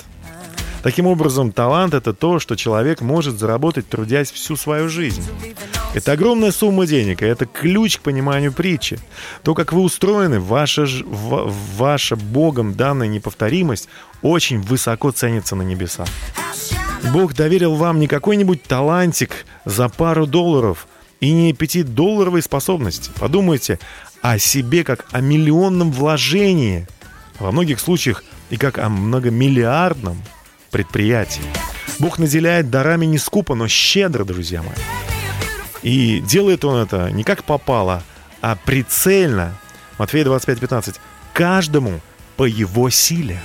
Таким 0.83 1.07
образом, 1.07 1.51
талант— 1.51 1.95
это 1.95 2.13
то, 2.13 2.39
что 2.39 2.55
человек 2.55 3.01
может 3.01 3.39
заработать, 3.39 3.89
трудясь 3.89 4.31
всю 4.31 4.57
свою 4.57 4.89
жизнь. 4.89 5.23
Это 5.95 6.13
огромная 6.13 6.53
сумма 6.53 6.87
денег, 6.87 7.23
и 7.23 7.27
это 7.27 7.47
ключ 7.47 7.99
к 7.99 8.03
пониманию 8.03 8.53
притчи. 8.53 8.99
То, 9.43 9.55
как 9.55 9.73
вы 9.73 9.81
устроены, 9.83 10.39
ваша, 10.39 10.87
ваша 11.05 12.15
Богом 12.17 12.75
данная 12.75 13.09
неповторимость 13.09 13.89
очень 14.23 14.61
высоко 14.61 15.11
ценится 15.11 15.57
на 15.57 15.63
небесах. 15.63 16.09
Бог 17.13 17.35
доверил 17.35 17.75
вам 17.75 17.99
не 18.01 18.07
какой-нибудь 18.07 18.63
талантик 18.63 19.47
за 19.65 19.89
пару 19.89 20.27
долларов 20.27 20.87
и 21.21 21.33
не 21.33 21.53
пятидолларовой 21.53 22.43
способности. 22.43 23.11
Подумайте 23.19 23.79
о 24.21 24.39
себе 24.39 24.85
как 24.85 25.07
о 25.13 25.21
миллионном 25.21 25.91
вложении, 25.91 26.87
во 27.39 27.51
многих 27.51 27.81
случаях 27.81 28.25
и 28.51 28.57
как 28.57 28.79
о 28.79 28.89
многомиллиардном 28.89 30.23
предприятий. 30.71 31.43
Бог 31.99 32.19
наделяет 32.19 32.71
дарами 32.71 33.07
не 33.07 33.19
скупо, 33.19 33.55
но 33.55 33.69
щедро, 33.69 34.25
друзья 34.25 34.63
мои. 34.63 34.75
И 35.83 36.21
делает 36.21 36.65
он 36.65 36.83
это 36.83 37.11
не 37.11 37.25
как 37.25 37.45
попало, 37.45 38.03
а 38.41 38.57
прицельно. 38.57 39.55
Матфея 39.99 40.25
25:15. 40.25 40.97
Каждому 41.33 42.01
по 42.37 42.45
его 42.45 42.91
силе. 42.91 43.41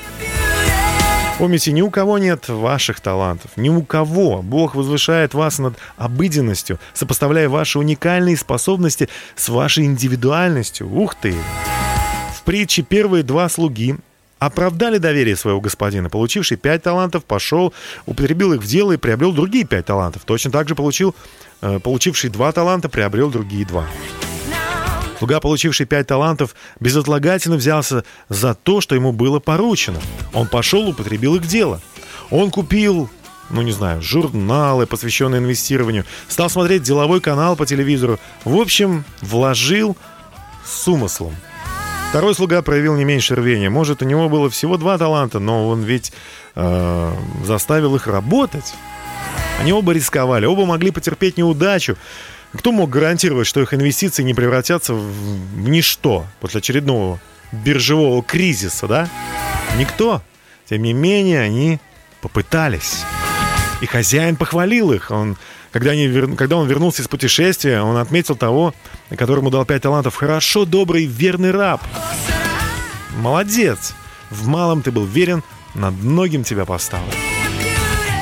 Помните, 1.40 1.72
ни 1.72 1.82
у 1.82 1.90
кого 1.90 2.20
нет 2.20 2.48
ваших 2.48 3.00
талантов, 3.00 3.52
ни 3.56 3.70
у 3.70 3.82
кого. 3.82 4.44
Бог 4.44 4.76
возвышает 4.76 5.34
вас 5.34 5.58
над 5.58 5.76
обыденностью, 5.98 6.80
сопоставляя 6.94 7.50
ваши 7.50 7.80
уникальные 7.80 8.38
способности 8.38 9.10
с 9.36 9.50
вашей 9.50 9.86
индивидуальностью. 9.86 10.88
Ух 10.96 11.16
ты! 11.16 11.34
В 12.38 12.44
притче 12.44 12.84
первые 12.84 13.24
два 13.24 13.50
слуги 13.50 13.96
оправдали 14.46 14.98
доверие 14.98 15.36
своего 15.36 15.62
господина. 15.62 16.10
Получивший 16.10 16.58
пять 16.58 16.84
талантов 16.84 17.26
пошел, 17.26 17.74
употребил 18.06 18.54
их 18.54 18.62
в 18.62 18.66
дело 18.66 18.94
и 18.94 18.98
приобрел 18.98 19.32
другие 19.32 19.66
пять 19.66 19.86
талантов. 19.86 20.24
Точно 20.26 20.52
так 20.52 20.68
же 20.68 20.76
получил, 20.76 21.16
э, 21.62 21.80
получивший 21.80 22.30
два 22.30 22.52
таланта, 22.52 22.90
приобрел 22.90 23.30
другие 23.30 23.66
два. 23.66 23.86
Слуга, 25.20 25.40
получивший 25.40 25.86
пять 25.86 26.08
талантов, 26.08 26.56
безотлагательно 26.80 27.56
взялся 27.56 28.04
за 28.28 28.56
то, 28.56 28.82
что 28.82 28.96
ему 28.96 29.14
было 29.14 29.40
поручено. 29.40 30.00
Он 30.34 30.48
пошел, 30.48 30.90
употребил 30.90 31.36
их 31.36 31.44
в 31.44 31.48
дело. 31.48 31.82
Он 32.30 32.52
купил 32.52 33.10
ну 33.50 33.62
не 33.62 33.72
знаю, 33.72 34.02
журналы, 34.02 34.88
посвященные 34.88 35.40
инвестированию, 35.40 36.06
стал 36.28 36.50
смотреть 36.50 36.82
деловой 36.82 37.22
канал 37.22 37.56
по 37.56 37.66
телевизору. 37.66 38.20
В 38.46 38.56
общем, 38.56 39.06
вложил 39.22 39.96
с 40.66 40.88
умыслом. 40.88 41.36
Второй 42.14 42.36
слуга 42.36 42.62
проявил 42.62 42.96
не 42.96 43.06
меньше 43.06 43.34
рвения. 43.34 43.72
Может, 43.72 44.04
у 44.04 44.06
него 44.06 44.30
было 44.30 44.48
всего 44.48 44.78
два 44.78 45.00
таланта, 45.00 45.40
но 45.40 45.68
он 45.68 45.82
ведь 45.82 46.14
э, 46.54 47.14
заставил 47.44 47.96
их 47.96 48.06
работать. 48.06 48.76
Они 49.60 49.74
оба 49.74 49.94
рисковали, 49.94 50.46
оба 50.46 50.68
могли 50.68 50.92
потерпеть 50.92 51.38
неудачу. 51.38 51.98
Кто 52.56 52.72
мог 52.72 52.92
гарантировать, 52.92 53.48
что 53.48 53.62
их 53.62 53.74
инвестиции 53.74 54.22
не 54.22 54.36
превратятся 54.36 54.94
в, 54.94 55.58
ничто 55.58 56.28
после 56.40 56.60
очередного 56.60 57.20
биржевого 57.52 58.22
кризиса, 58.22 58.86
да? 58.88 59.10
Никто. 59.80 60.22
Тем 60.70 60.84
не 60.84 60.94
менее, 60.94 61.42
они 61.42 61.80
попытались. 62.22 63.06
И 63.82 63.88
хозяин 63.88 64.36
похвалил 64.36 64.94
их. 64.94 65.10
Он 65.10 65.36
когда, 65.74 65.92
они, 65.92 66.36
когда 66.38 66.58
он 66.58 66.68
вернулся 66.68 67.02
из 67.02 67.08
путешествия, 67.08 67.82
он 67.82 67.98
отметил 67.98 68.36
того, 68.36 68.76
которому 69.10 69.50
дал 69.50 69.66
пять 69.66 69.82
талантов. 69.82 70.16
Хорошо, 70.16 70.66
добрый, 70.66 71.06
верный 71.06 71.50
раб. 71.50 71.82
Молодец. 73.18 73.96
В 74.30 74.48
малом 74.48 74.84
ты 74.84 74.92
был 74.92 75.06
верен, 75.06 75.44
над 75.74 75.96
многим 75.96 76.44
тебя 76.44 76.66
поставил. 76.66 77.12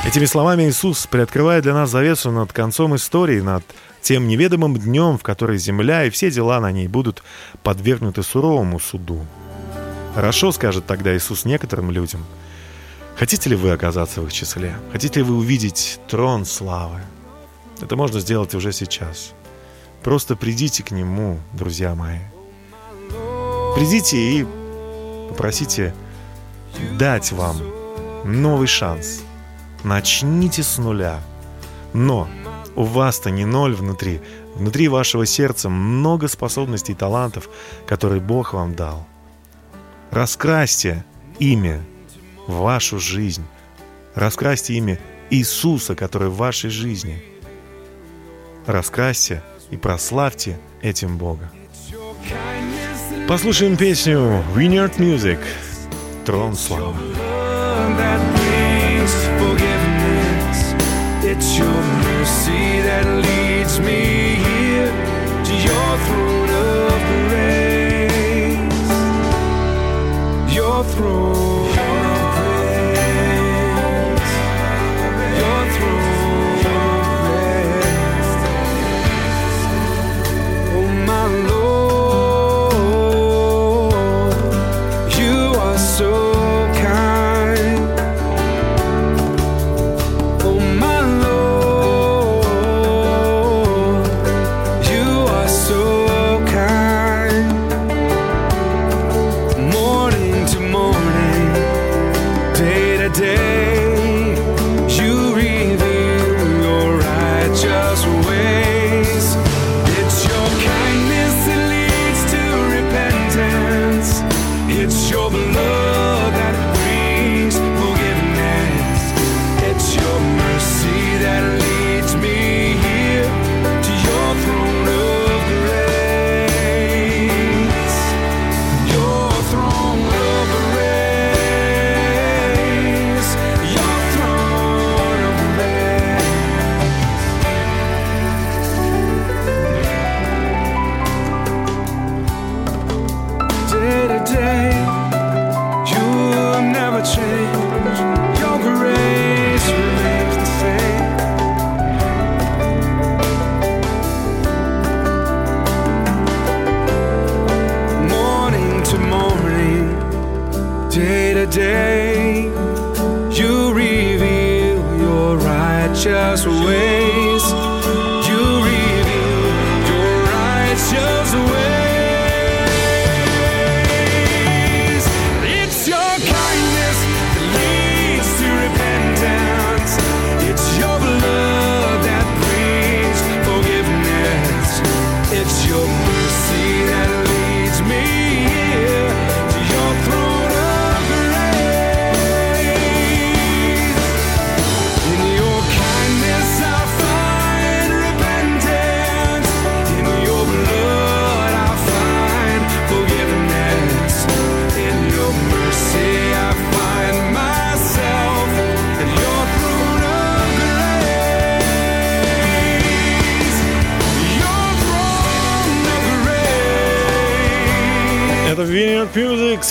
Этими 0.05 0.25
словами 0.25 0.63
Иисус 0.63 1.05
приоткрывает 1.07 1.63
для 1.63 1.73
нас 1.73 1.89
завесу 1.89 2.31
над 2.31 2.53
концом 2.53 2.95
истории, 2.95 3.41
над 3.41 3.63
тем 4.01 4.29
неведомым 4.29 4.77
днем, 4.77 5.17
в 5.17 5.23
который 5.23 5.57
земля 5.57 6.05
и 6.05 6.09
все 6.09 6.31
дела 6.31 6.61
на 6.61 6.71
ней 6.71 6.87
будут 6.87 7.21
подвергнуты 7.63 8.23
суровому 8.23 8.79
суду. 8.79 9.25
Хорошо, 10.15 10.53
скажет 10.53 10.85
тогда 10.85 11.15
Иисус 11.15 11.43
некоторым 11.43 11.91
людям. 11.91 12.25
Хотите 13.17 13.49
ли 13.49 13.57
вы 13.57 13.71
оказаться 13.71 14.21
в 14.21 14.27
их 14.27 14.33
числе? 14.33 14.73
Хотите 14.93 15.19
ли 15.19 15.25
вы 15.25 15.35
увидеть 15.35 15.99
трон 16.07 16.45
славы? 16.45 17.01
Это 17.82 17.95
можно 17.95 18.19
сделать 18.19 18.53
уже 18.53 18.71
сейчас. 18.71 19.34
Просто 20.03 20.36
придите 20.36 20.84
к 20.84 20.91
Нему, 20.91 21.39
друзья 21.53 21.95
мои. 21.95 22.19
Придите 23.75 24.17
и 24.17 24.45
попросите 25.29 25.93
дать 26.97 27.32
вам 27.32 27.57
новый 28.23 28.67
шанс. 28.67 29.23
Начните 29.84 30.63
с 30.63 30.77
нуля. 30.77 31.19
Но 31.93 32.27
у 32.75 32.84
вас-то 32.84 33.32
не 33.32 33.45
ноль 33.45 33.73
внутри. 33.73 34.21
Внутри 34.55 34.88
вашего 34.88 35.25
сердца 35.25 35.69
много 35.69 36.27
способностей 36.27 36.91
и 36.91 36.95
талантов, 36.95 37.49
которые 37.88 38.21
Бог 38.21 38.53
вам 38.53 38.75
дал. 38.75 39.07
Раскрасьте 40.11 41.05
имя 41.39 41.82
в 42.47 42.57
вашу 42.57 42.99
жизнь. 42.99 43.45
Раскрасьте 44.13 44.73
имя 44.73 44.99
Иисуса, 45.29 45.95
который 45.95 46.29
в 46.29 46.36
вашей 46.36 46.69
жизни– 46.69 47.23
раскрасьте 48.66 49.41
и 49.70 49.78
прославьте 49.78 50.57
этим 50.82 51.18
Бога. 51.18 51.49
Послушаем 53.28 53.78
песню 53.78 54.43
Vineyard 54.55 54.97
Music 54.97 55.39
«Трон 56.26 56.55
славы». 56.55 56.95
It's 61.24 61.57
your 61.57 61.82
mercy 62.03 62.82
that 62.82 63.05
leads 63.05 63.80
me 63.80 64.30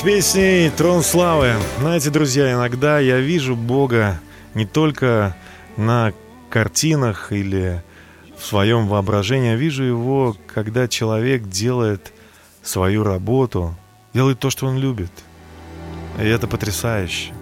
с 0.01 0.03
песней 0.03 0.71
«Трон 0.71 1.03
славы». 1.03 1.57
Знаете, 1.79 2.09
друзья, 2.09 2.51
иногда 2.55 3.01
я 3.01 3.21
вижу 3.21 3.55
Бога 3.55 4.19
не 4.55 4.65
только 4.65 5.37
на 5.77 6.15
картинах 6.49 7.33
или 7.33 7.83
в 8.39 8.47
своем 8.47 8.89
воображении, 8.89 9.53
а 9.53 9.57
вижу 9.57 9.83
Его, 9.83 10.35
когда 10.47 10.89
человек 10.89 11.51
делает 11.51 12.15
свою 12.63 13.05
работу, 13.05 13.77
делает 14.15 14.39
то, 14.39 14.49
что 14.49 14.67
он 14.69 14.79
любит. 14.79 15.13
И 16.19 16.25
это 16.25 16.47
потрясающе. 16.47 17.35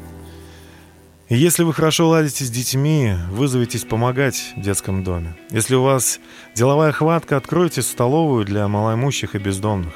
И 1.29 1.37
если 1.37 1.63
вы 1.63 1.73
хорошо 1.73 2.09
ладите 2.09 2.45
с 2.45 2.51
детьми, 2.51 3.15
вызовитесь 3.31 3.85
помогать 3.85 4.55
в 4.57 4.63
детском 4.63 5.05
доме. 5.05 5.37
Если 5.51 5.77
у 5.77 5.85
вас 5.85 6.19
деловая 6.57 6.91
хватка, 6.91 7.37
откройте 7.37 7.83
столовую 7.83 8.45
для 8.45 8.67
малоимущих 8.67 9.37
и 9.37 9.39
бездомных. 9.39 9.95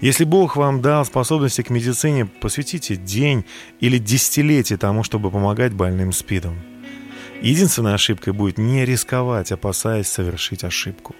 Если 0.00 0.24
Бог 0.24 0.56
вам 0.56 0.80
дал 0.80 1.04
способности 1.04 1.62
к 1.62 1.70
медицине, 1.70 2.26
посвятите 2.26 2.96
день 2.96 3.44
или 3.80 3.98
десятилетие 3.98 4.78
тому, 4.78 5.02
чтобы 5.02 5.30
помогать 5.30 5.72
больным 5.72 6.12
СПИДом. 6.12 6.58
Единственной 7.42 7.94
ошибкой 7.94 8.32
будет 8.32 8.58
не 8.58 8.84
рисковать, 8.84 9.52
опасаясь 9.52 10.08
совершить 10.08 10.64
ошибку. 10.64 11.14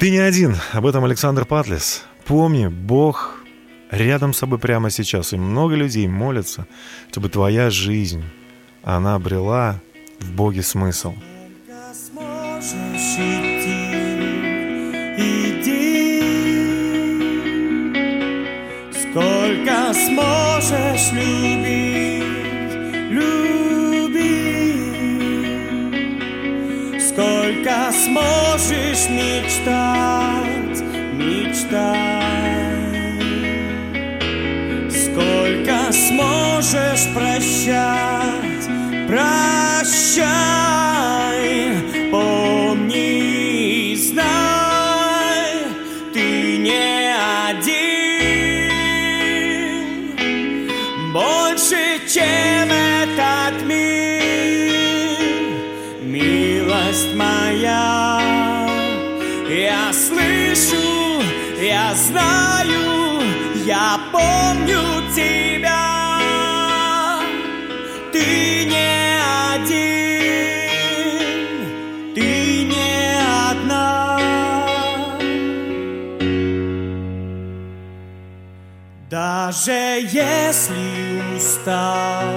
Ты 0.00 0.10
не 0.10 0.18
один. 0.18 0.56
Об 0.72 0.86
этом 0.86 1.04
Александр 1.04 1.44
Патлис. 1.44 2.04
Помни, 2.24 2.68
Бог 2.68 3.42
рядом 3.90 4.34
с 4.34 4.38
собой 4.38 4.58
прямо 4.58 4.90
сейчас, 4.90 5.32
и 5.32 5.36
много 5.36 5.74
людей 5.74 6.06
молятся, 6.08 6.66
чтобы 7.10 7.28
твоя 7.28 7.70
жизнь, 7.70 8.24
она 8.82 9.14
обрела 9.14 9.80
в 10.20 10.32
Боге 10.32 10.62
смысл. 10.62 11.14
Сможешь 11.92 13.53
Сколько 19.64 19.94
сможешь 19.94 21.12
любить, 21.12 22.22
люби. 23.10 23.40
Сколько 27.00 27.90
сможешь 27.92 29.08
мечтать, 29.08 30.82
мечтай. 31.14 31.80
Сколько 34.90 35.92
сможешь 35.92 37.06
прощать, 37.14 38.68
прощай. 39.08 40.83
Я 63.94 64.00
помню 64.10 64.82
тебя. 65.14 65.84
Ты 68.12 68.64
не 68.66 69.18
один, 69.54 70.64
ты 72.14 72.28
не 72.64 72.94
одна. 73.50 74.18
Даже 79.10 79.72
если 80.10 81.36
устал, 81.36 82.33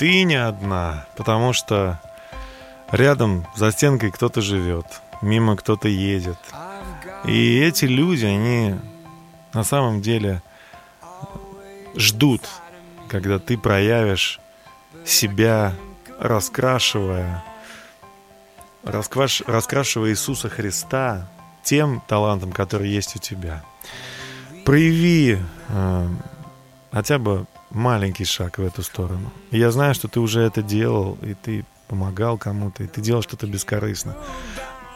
Ты 0.00 0.22
не 0.22 0.36
одна, 0.36 1.04
потому 1.14 1.52
что 1.52 2.00
рядом 2.90 3.46
за 3.54 3.70
стенкой 3.70 4.10
кто-то 4.10 4.40
живет, 4.40 4.86
мимо 5.20 5.56
кто-то 5.56 5.88
едет. 5.88 6.38
И 7.26 7.60
эти 7.60 7.84
люди, 7.84 8.24
они 8.24 8.76
на 9.52 9.62
самом 9.62 10.00
деле 10.00 10.40
ждут, 11.94 12.40
когда 13.08 13.38
ты 13.38 13.58
проявишь 13.58 14.40
себя, 15.04 15.74
раскрашивая, 16.18 17.44
раскваш, 18.82 19.42
раскрашивая 19.46 20.12
Иисуса 20.12 20.48
Христа 20.48 21.28
тем 21.62 22.02
талантом, 22.08 22.52
который 22.52 22.88
есть 22.88 23.16
у 23.16 23.18
тебя. 23.18 23.62
Прояви 24.64 25.40
э, 25.68 26.08
хотя 26.90 27.18
бы 27.18 27.44
маленький 27.70 28.24
шаг 28.24 28.58
в 28.58 28.64
эту 28.64 28.82
сторону. 28.82 29.30
И 29.50 29.58
я 29.58 29.70
знаю, 29.70 29.94
что 29.94 30.08
ты 30.08 30.20
уже 30.20 30.40
это 30.42 30.62
делал, 30.62 31.18
и 31.22 31.34
ты 31.34 31.64
помогал 31.88 32.38
кому-то, 32.38 32.84
и 32.84 32.86
ты 32.86 33.00
делал 33.00 33.22
что-то 33.22 33.46
бескорыстно. 33.46 34.16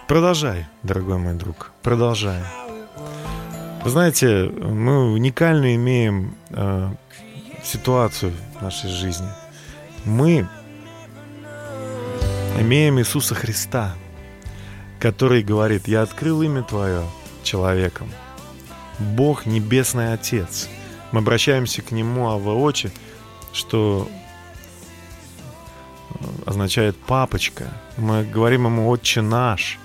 Продолжай, 0.06 0.66
дорогой 0.82 1.18
мой 1.18 1.34
друг, 1.34 1.72
продолжай. 1.82 2.42
Вы 3.82 3.90
знаете, 3.90 4.44
мы 4.44 5.12
уникально 5.12 5.74
имеем 5.74 6.36
э, 6.50 6.90
ситуацию 7.62 8.32
в 8.58 8.62
нашей 8.62 8.90
жизни. 8.90 9.28
Мы 10.04 10.46
имеем 12.58 12.98
Иисуса 12.98 13.34
Христа, 13.34 13.94
который 15.00 15.42
говорит, 15.42 15.88
я 15.88 16.02
открыл 16.02 16.42
имя 16.42 16.62
Твое 16.62 17.02
человеком. 17.42 18.08
Бог 18.98 19.46
Небесный 19.46 20.12
Отец. 20.12 20.68
Мы 21.12 21.20
обращаемся 21.20 21.82
к 21.82 21.92
Нему 21.92 22.28
Аваочи, 22.28 22.90
что 23.52 24.08
э, 26.10 26.24
означает 26.46 26.96
«папочка». 26.96 27.68
Мы 27.96 28.24
говорим 28.24 28.64
Ему 28.66 28.88
«Отче 28.88 29.20
наш», 29.20 29.78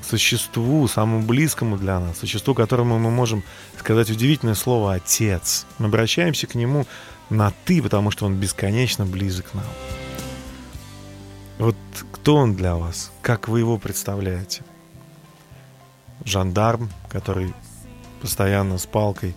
к 0.00 0.04
существу, 0.04 0.88
самому 0.88 1.22
близкому 1.22 1.76
для 1.76 2.00
нас, 2.00 2.18
существу, 2.18 2.54
которому 2.54 2.98
мы 2.98 3.10
можем 3.10 3.42
сказать 3.78 4.10
удивительное 4.10 4.54
слово 4.54 4.94
«Отец». 4.94 5.66
Мы 5.78 5.86
обращаемся 5.86 6.46
к 6.46 6.54
Нему 6.54 6.86
на 7.30 7.52
«ты», 7.64 7.82
потому 7.82 8.10
что 8.10 8.26
Он 8.26 8.36
бесконечно 8.36 9.04
близок 9.04 9.50
к 9.50 9.54
нам. 9.54 9.64
Вот 11.58 11.76
кто 12.12 12.36
Он 12.36 12.54
для 12.54 12.76
вас? 12.76 13.12
Как 13.20 13.48
вы 13.48 13.60
Его 13.60 13.78
представляете? 13.78 14.62
Жандарм, 16.24 16.90
который 17.08 17.52
постоянно 18.20 18.78
с 18.78 18.86
палкой 18.86 19.34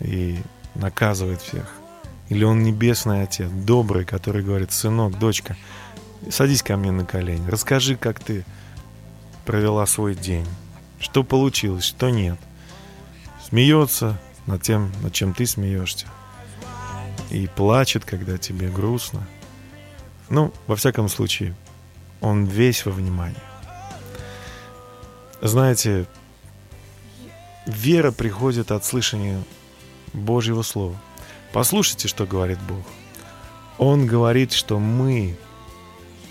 и 0.00 0.38
наказывает 0.74 1.40
всех? 1.40 1.72
Или 2.28 2.44
Он 2.44 2.62
Небесный 2.62 3.22
Отец, 3.22 3.50
добрый, 3.50 4.04
который 4.04 4.42
говорит 4.42 4.72
«Сынок, 4.72 5.18
дочка, 5.18 5.56
садись 6.30 6.62
ко 6.62 6.76
мне 6.76 6.90
на 6.90 7.04
колени, 7.04 7.48
расскажи, 7.48 7.96
как 7.96 8.20
ты 8.20 8.44
провела 9.44 9.86
свой 9.86 10.14
день. 10.14 10.46
Что 11.00 11.24
получилось, 11.24 11.84
что 11.84 12.10
нет. 12.10 12.38
Смеется 13.48 14.20
над 14.46 14.62
тем, 14.62 14.92
над 15.02 15.12
чем 15.12 15.34
ты 15.34 15.46
смеешься. 15.46 16.06
И 17.30 17.46
плачет, 17.48 18.04
когда 18.04 18.38
тебе 18.38 18.68
грустно. 18.68 19.26
Ну, 20.28 20.52
во 20.66 20.76
всяком 20.76 21.08
случае, 21.08 21.56
он 22.20 22.44
весь 22.44 22.84
во 22.84 22.92
внимании. 22.92 23.36
Знаете, 25.42 26.06
вера 27.66 28.12
приходит 28.12 28.70
от 28.70 28.84
слышания 28.84 29.42
Божьего 30.12 30.62
Слова. 30.62 30.96
Послушайте, 31.52 32.08
что 32.08 32.26
говорит 32.26 32.58
Бог. 32.68 32.84
Он 33.78 34.06
говорит, 34.06 34.52
что 34.52 34.78
мы 34.78 35.36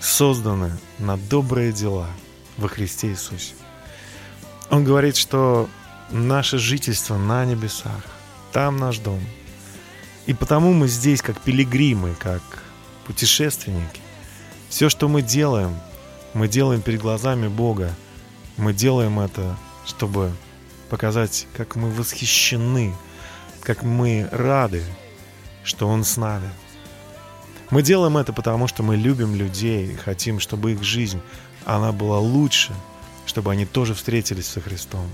созданы 0.00 0.76
на 0.98 1.16
добрые 1.16 1.72
дела– 1.72 2.06
во 2.60 2.68
Христе 2.68 3.08
Иисусе. 3.08 3.54
Он 4.70 4.84
говорит, 4.84 5.16
что 5.16 5.68
наше 6.10 6.58
жительство 6.58 7.16
на 7.16 7.44
небесах, 7.44 8.04
там 8.52 8.76
наш 8.76 8.98
дом. 8.98 9.20
И 10.26 10.34
потому 10.34 10.72
мы 10.72 10.86
здесь 10.86 11.22
как 11.22 11.40
пилигримы, 11.40 12.14
как 12.14 12.42
путешественники. 13.06 14.00
Все, 14.68 14.88
что 14.88 15.08
мы 15.08 15.22
делаем, 15.22 15.74
мы 16.34 16.46
делаем 16.46 16.82
перед 16.82 17.00
глазами 17.00 17.48
Бога. 17.48 17.92
Мы 18.56 18.72
делаем 18.72 19.18
это, 19.18 19.56
чтобы 19.86 20.32
показать, 20.88 21.48
как 21.56 21.74
мы 21.74 21.90
восхищены, 21.90 22.94
как 23.62 23.82
мы 23.82 24.28
рады, 24.32 24.82
что 25.64 25.88
Он 25.88 26.04
с 26.04 26.16
нами. 26.16 26.50
Мы 27.70 27.82
делаем 27.82 28.16
это 28.16 28.32
потому, 28.32 28.66
что 28.66 28.82
мы 28.82 28.96
любим 28.96 29.34
людей 29.34 29.92
и 29.92 29.96
хотим, 29.96 30.40
чтобы 30.40 30.72
их 30.72 30.82
жизнь 30.82 31.20
она 31.64 31.92
была 31.92 32.18
лучше, 32.18 32.74
чтобы 33.26 33.52
они 33.52 33.66
тоже 33.66 33.94
встретились 33.94 34.46
со 34.46 34.60
Христом. 34.60 35.08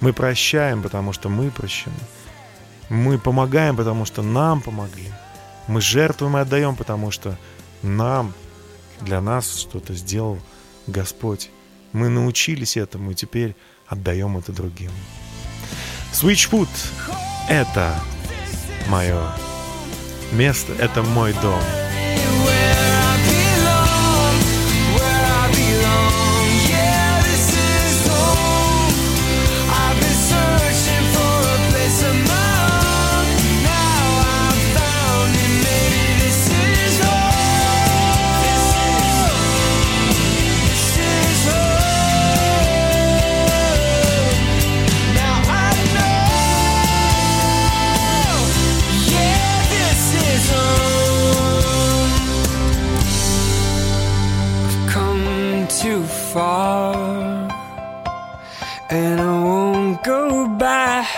Мы 0.00 0.12
прощаем, 0.12 0.82
потому 0.82 1.12
что 1.12 1.28
мы 1.28 1.50
прощены. 1.50 1.94
Мы 2.88 3.18
помогаем, 3.18 3.76
потому 3.76 4.04
что 4.04 4.22
нам 4.22 4.60
помогли. 4.60 5.12
Мы 5.68 5.80
жертвуем 5.80 6.36
и 6.36 6.40
отдаем, 6.40 6.74
потому 6.74 7.10
что 7.10 7.38
нам, 7.82 8.34
для 9.00 9.20
нас 9.20 9.56
что-то 9.56 9.94
сделал 9.94 10.40
Господь. 10.86 11.50
Мы 11.92 12.08
научились 12.08 12.76
этому 12.76 13.12
и 13.12 13.14
теперь 13.14 13.54
отдаем 13.86 14.36
это 14.36 14.52
другим. 14.52 14.90
Switchfoot— 16.12 16.68
это 17.48 17.94
мое 18.88 19.20
место, 20.32 20.72
это 20.78 21.02
мой 21.02 21.32
дом. 21.42 21.60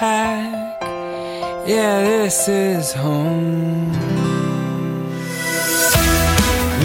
Back. 0.05 0.83
Yeah, 1.67 2.05
this 2.05 2.49
is 2.49 2.95
home. 2.95 3.93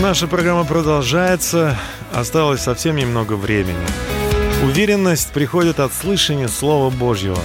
Наша 0.01 0.27
программа 0.27 0.63
продолжается. 0.63 1.77
Осталось 2.13 2.61
совсем 2.61 2.95
немного 2.95 3.33
времени. 3.33 3.85
Уверенность 4.63 5.31
приходит 5.31 5.79
от 5.79 5.93
слышания 5.93 6.47
Слова 6.47 6.89
Божьего. 6.89 7.39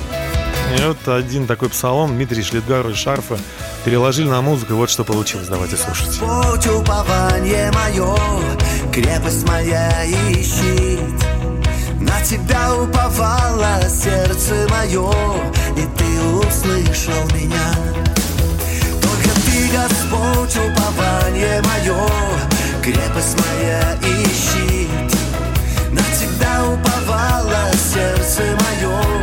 И 0.79 0.83
вот 0.83 1.09
один 1.09 1.47
такой 1.47 1.69
псалом 1.69 2.15
Дмитрий 2.15 2.43
Шлитгар 2.43 2.89
и 2.89 2.95
Шарфа 2.95 3.39
переложили 3.85 4.29
на 4.29 4.41
музыку, 4.41 4.75
вот 4.75 4.91
что 4.91 5.05
получилось. 5.05 5.49
Давайте 5.49 5.77
слушать. 5.77 6.19
Господь, 6.21 6.67
упование 6.67 7.71
мое, 7.73 8.17
крепость 8.93 9.47
моя 9.49 10.05
и 10.05 10.43
щит. 10.43 11.01
На 12.01 12.21
тебя 12.23 12.75
уповало 12.75 13.81
сердце 13.89 14.67
мое, 14.71 15.11
и 15.77 15.87
ты 15.99 16.21
услышал 16.23 17.25
меня. 17.35 17.75
Только 19.03 19.31
ты, 19.45 19.69
Господь, 19.73 20.57
упование 20.57 21.63
мое, 21.63 22.09
крепость 22.83 23.37
моя 23.39 23.97
и 24.03 24.25
щит. 24.27 25.19
На 25.91 26.03
тебя 26.19 26.65
уповало 26.67 27.71
сердце 27.93 28.43
мое, 28.65 29.14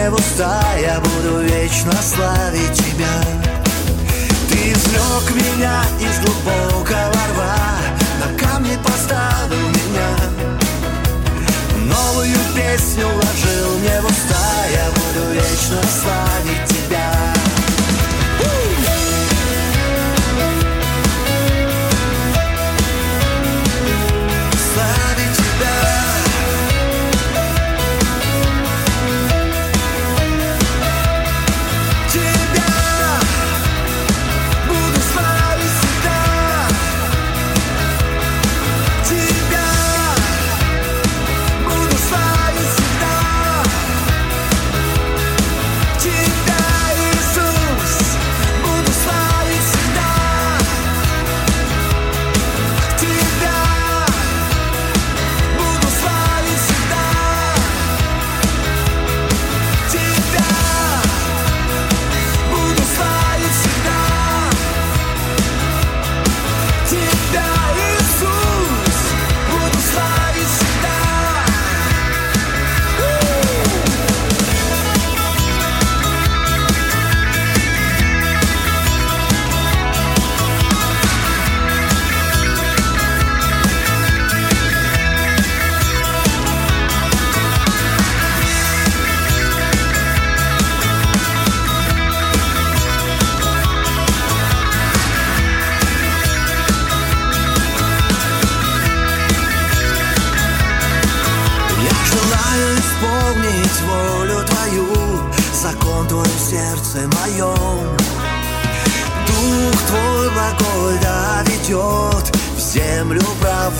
мне 0.00 0.10
в 0.10 0.14
уста, 0.14 0.62
я 0.80 0.98
буду 1.00 1.40
вечно 1.40 1.92
славить 2.02 2.72
тебя. 2.72 3.22
Ты 4.48 4.72
извлек 4.72 5.30
меня 5.34 5.82
из 6.00 6.18
глубокого 6.20 7.12
рва, 7.34 7.76
на 8.20 8.38
камне 8.38 8.78
поставил 8.78 9.68
меня 9.68 10.16
Новую 11.84 12.36
песню 12.54 13.06
вложил 13.06 13.78
мне 13.78 14.00
в 14.00 14.06
уста 14.06 14.66
Я 14.72 14.86
буду 14.90 15.32
вечно 15.32 15.80
славить 15.82 16.68
тебя 16.68 17.19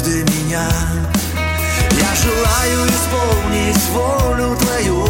правды 0.01 0.25
меня. 0.25 0.67
Я 1.93 2.15
желаю 2.15 2.87
исполнить 2.89 3.89
волю 3.93 4.57
Твою, 4.57 5.07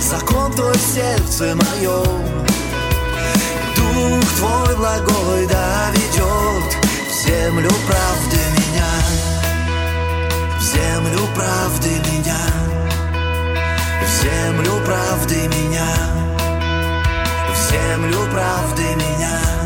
закон 0.00 0.52
Твой 0.52 0.74
в 0.74 0.80
сердце 0.80 1.56
моем. 1.56 2.46
Дух 3.76 4.24
Твой 4.36 4.76
благой 4.76 5.46
да 5.46 5.90
ведет 5.92 6.76
в 7.08 7.26
землю 7.26 7.70
правды 7.86 8.38
меня 8.56 8.68
в 10.58 10.60
землю 10.60 11.28
правды 11.34 11.90
меня, 12.10 12.36
в 14.02 14.22
землю 14.22 14.72
правды 14.84 15.48
меня, 15.48 15.86
в 17.48 17.70
землю 17.70 18.18
правды 18.32 18.82
меня, 18.96 19.40
в 19.54 19.57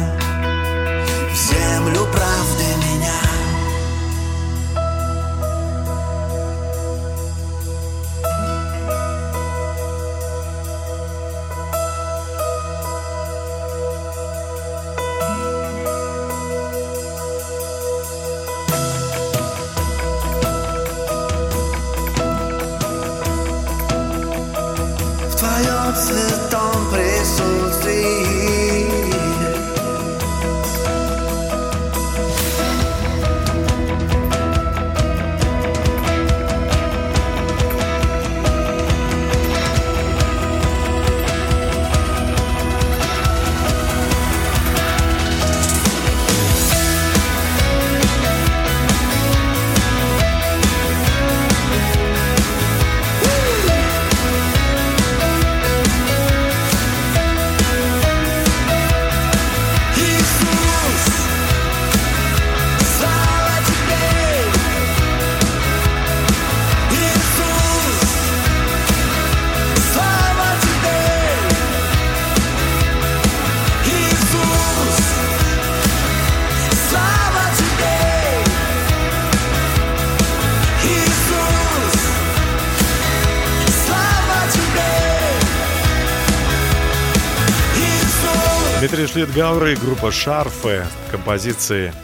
Дмитрий 89.22 89.34
Шлитгауэр 89.34 89.66
и 89.66 89.76
группа 89.76 90.10
Шарфы, 90.10 90.84
композиции, 91.12 91.94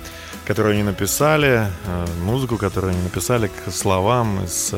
которые 0.46 0.74
они 0.74 0.84
написали, 0.84 1.66
э, 1.84 2.06
музыку, 2.22 2.58
которую 2.58 2.92
они 2.92 3.02
написали 3.02 3.48
к 3.48 3.72
словам 3.72 4.44
из 4.44 4.72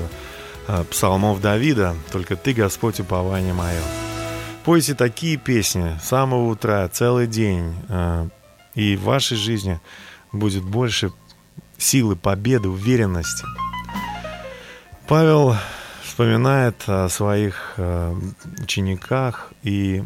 э, 0.66 0.84
псалмов 0.90 1.42
Давида 1.42 1.96
«Только 2.10 2.36
ты, 2.36 2.54
Господь, 2.54 2.98
упование 2.98 3.52
мое». 3.52 3.82
Пойте 4.64 4.94
такие 4.94 5.36
песни 5.36 5.98
с 6.02 6.08
самого 6.08 6.48
утра, 6.48 6.88
целый 6.88 7.26
день, 7.26 7.74
э, 7.90 8.28
и 8.74 8.96
в 8.96 9.02
вашей 9.02 9.36
жизни 9.36 9.78
будет 10.32 10.62
больше 10.62 11.12
силы, 11.76 12.16
победы, 12.16 12.70
уверенности. 12.70 13.44
Павел 15.06 15.56
вспоминает 16.02 16.84
о 16.86 17.08
своих 17.10 17.74
учениках 18.62 19.52
и 19.62 20.02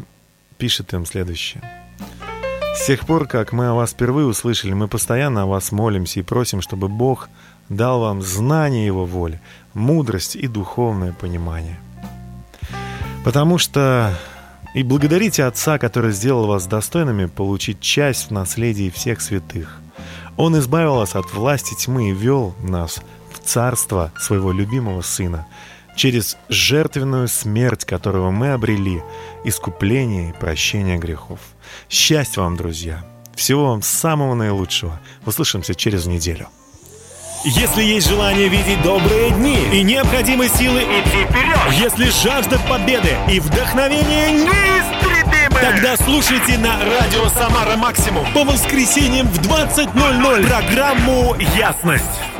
пишет 0.57 0.93
им 0.93 1.05
следующее. 1.05 1.84
С 2.75 2.87
тех 2.87 3.05
пор, 3.05 3.25
как 3.25 3.53
мы 3.53 3.67
о 3.67 3.73
вас 3.73 3.91
впервые 3.91 4.27
услышали, 4.27 4.73
мы 4.73 4.87
постоянно 4.87 5.43
о 5.43 5.45
вас 5.45 5.71
молимся 5.71 6.19
и 6.19 6.23
просим, 6.23 6.61
чтобы 6.61 6.87
Бог 6.89 7.29
дал 7.69 8.01
вам 8.01 8.21
знание 8.21 8.85
Его 8.85 9.05
воли, 9.05 9.41
мудрость 9.73 10.35
и 10.35 10.47
духовное 10.47 11.13
понимание. 11.13 11.79
Потому 13.23 13.57
что 13.57 14.13
и 14.75 14.83
благодарите 14.83 15.45
Отца, 15.45 15.79
который 15.79 16.11
сделал 16.11 16.47
вас 16.47 16.67
достойными 16.67 17.25
получить 17.27 17.79
часть 17.79 18.27
в 18.27 18.31
наследии 18.31 18.89
всех 18.89 19.21
святых. 19.21 19.79
Он 20.35 20.59
избавил 20.59 20.95
вас 20.95 21.15
от 21.15 21.33
власти 21.33 21.73
тьмы 21.75 22.09
и 22.09 22.13
вел 22.13 22.55
нас 22.61 23.01
в 23.31 23.39
царство 23.39 24.11
своего 24.19 24.51
любимого 24.51 25.01
Сына, 25.01 25.47
через 25.95 26.37
жертвенную 26.49 27.29
смерть, 27.29 27.85
которого 27.85 28.31
мы 28.31 28.51
обрели, 28.51 29.01
искупление 29.45 30.31
и 30.31 30.33
прощение 30.33 30.97
грехов. 30.97 31.39
Счастья 31.89 32.41
вам, 32.41 32.57
друзья! 32.57 33.03
Всего 33.35 33.67
вам 33.67 33.81
самого 33.81 34.33
наилучшего. 34.33 34.99
Услышимся 35.25 35.75
через 35.75 36.05
неделю. 36.05 36.47
Если 37.43 37.83
есть 37.83 38.07
желание 38.07 38.47
видеть 38.47 38.81
добрые 38.81 39.29
дни 39.29 39.57
и 39.71 39.83
необходимы 39.83 40.47
силы 40.47 40.81
идти 40.81 41.25
вперед, 41.25 41.59
если 41.79 42.09
жажда 42.09 42.57
победы 42.67 43.15
и 43.31 43.39
вдохновение 43.39 44.31
неистребимы, 44.31 45.59
тогда 45.61 45.95
слушайте 45.95 46.57
на 46.57 46.79
радио 46.79 47.27
«Самара 47.29 47.75
Максимум» 47.77 48.25
по 48.33 48.43
воскресеньям 48.45 49.27
в 49.27 49.39
20.00 49.41 50.47
программу 50.47 51.35
«Ясность». 51.55 52.34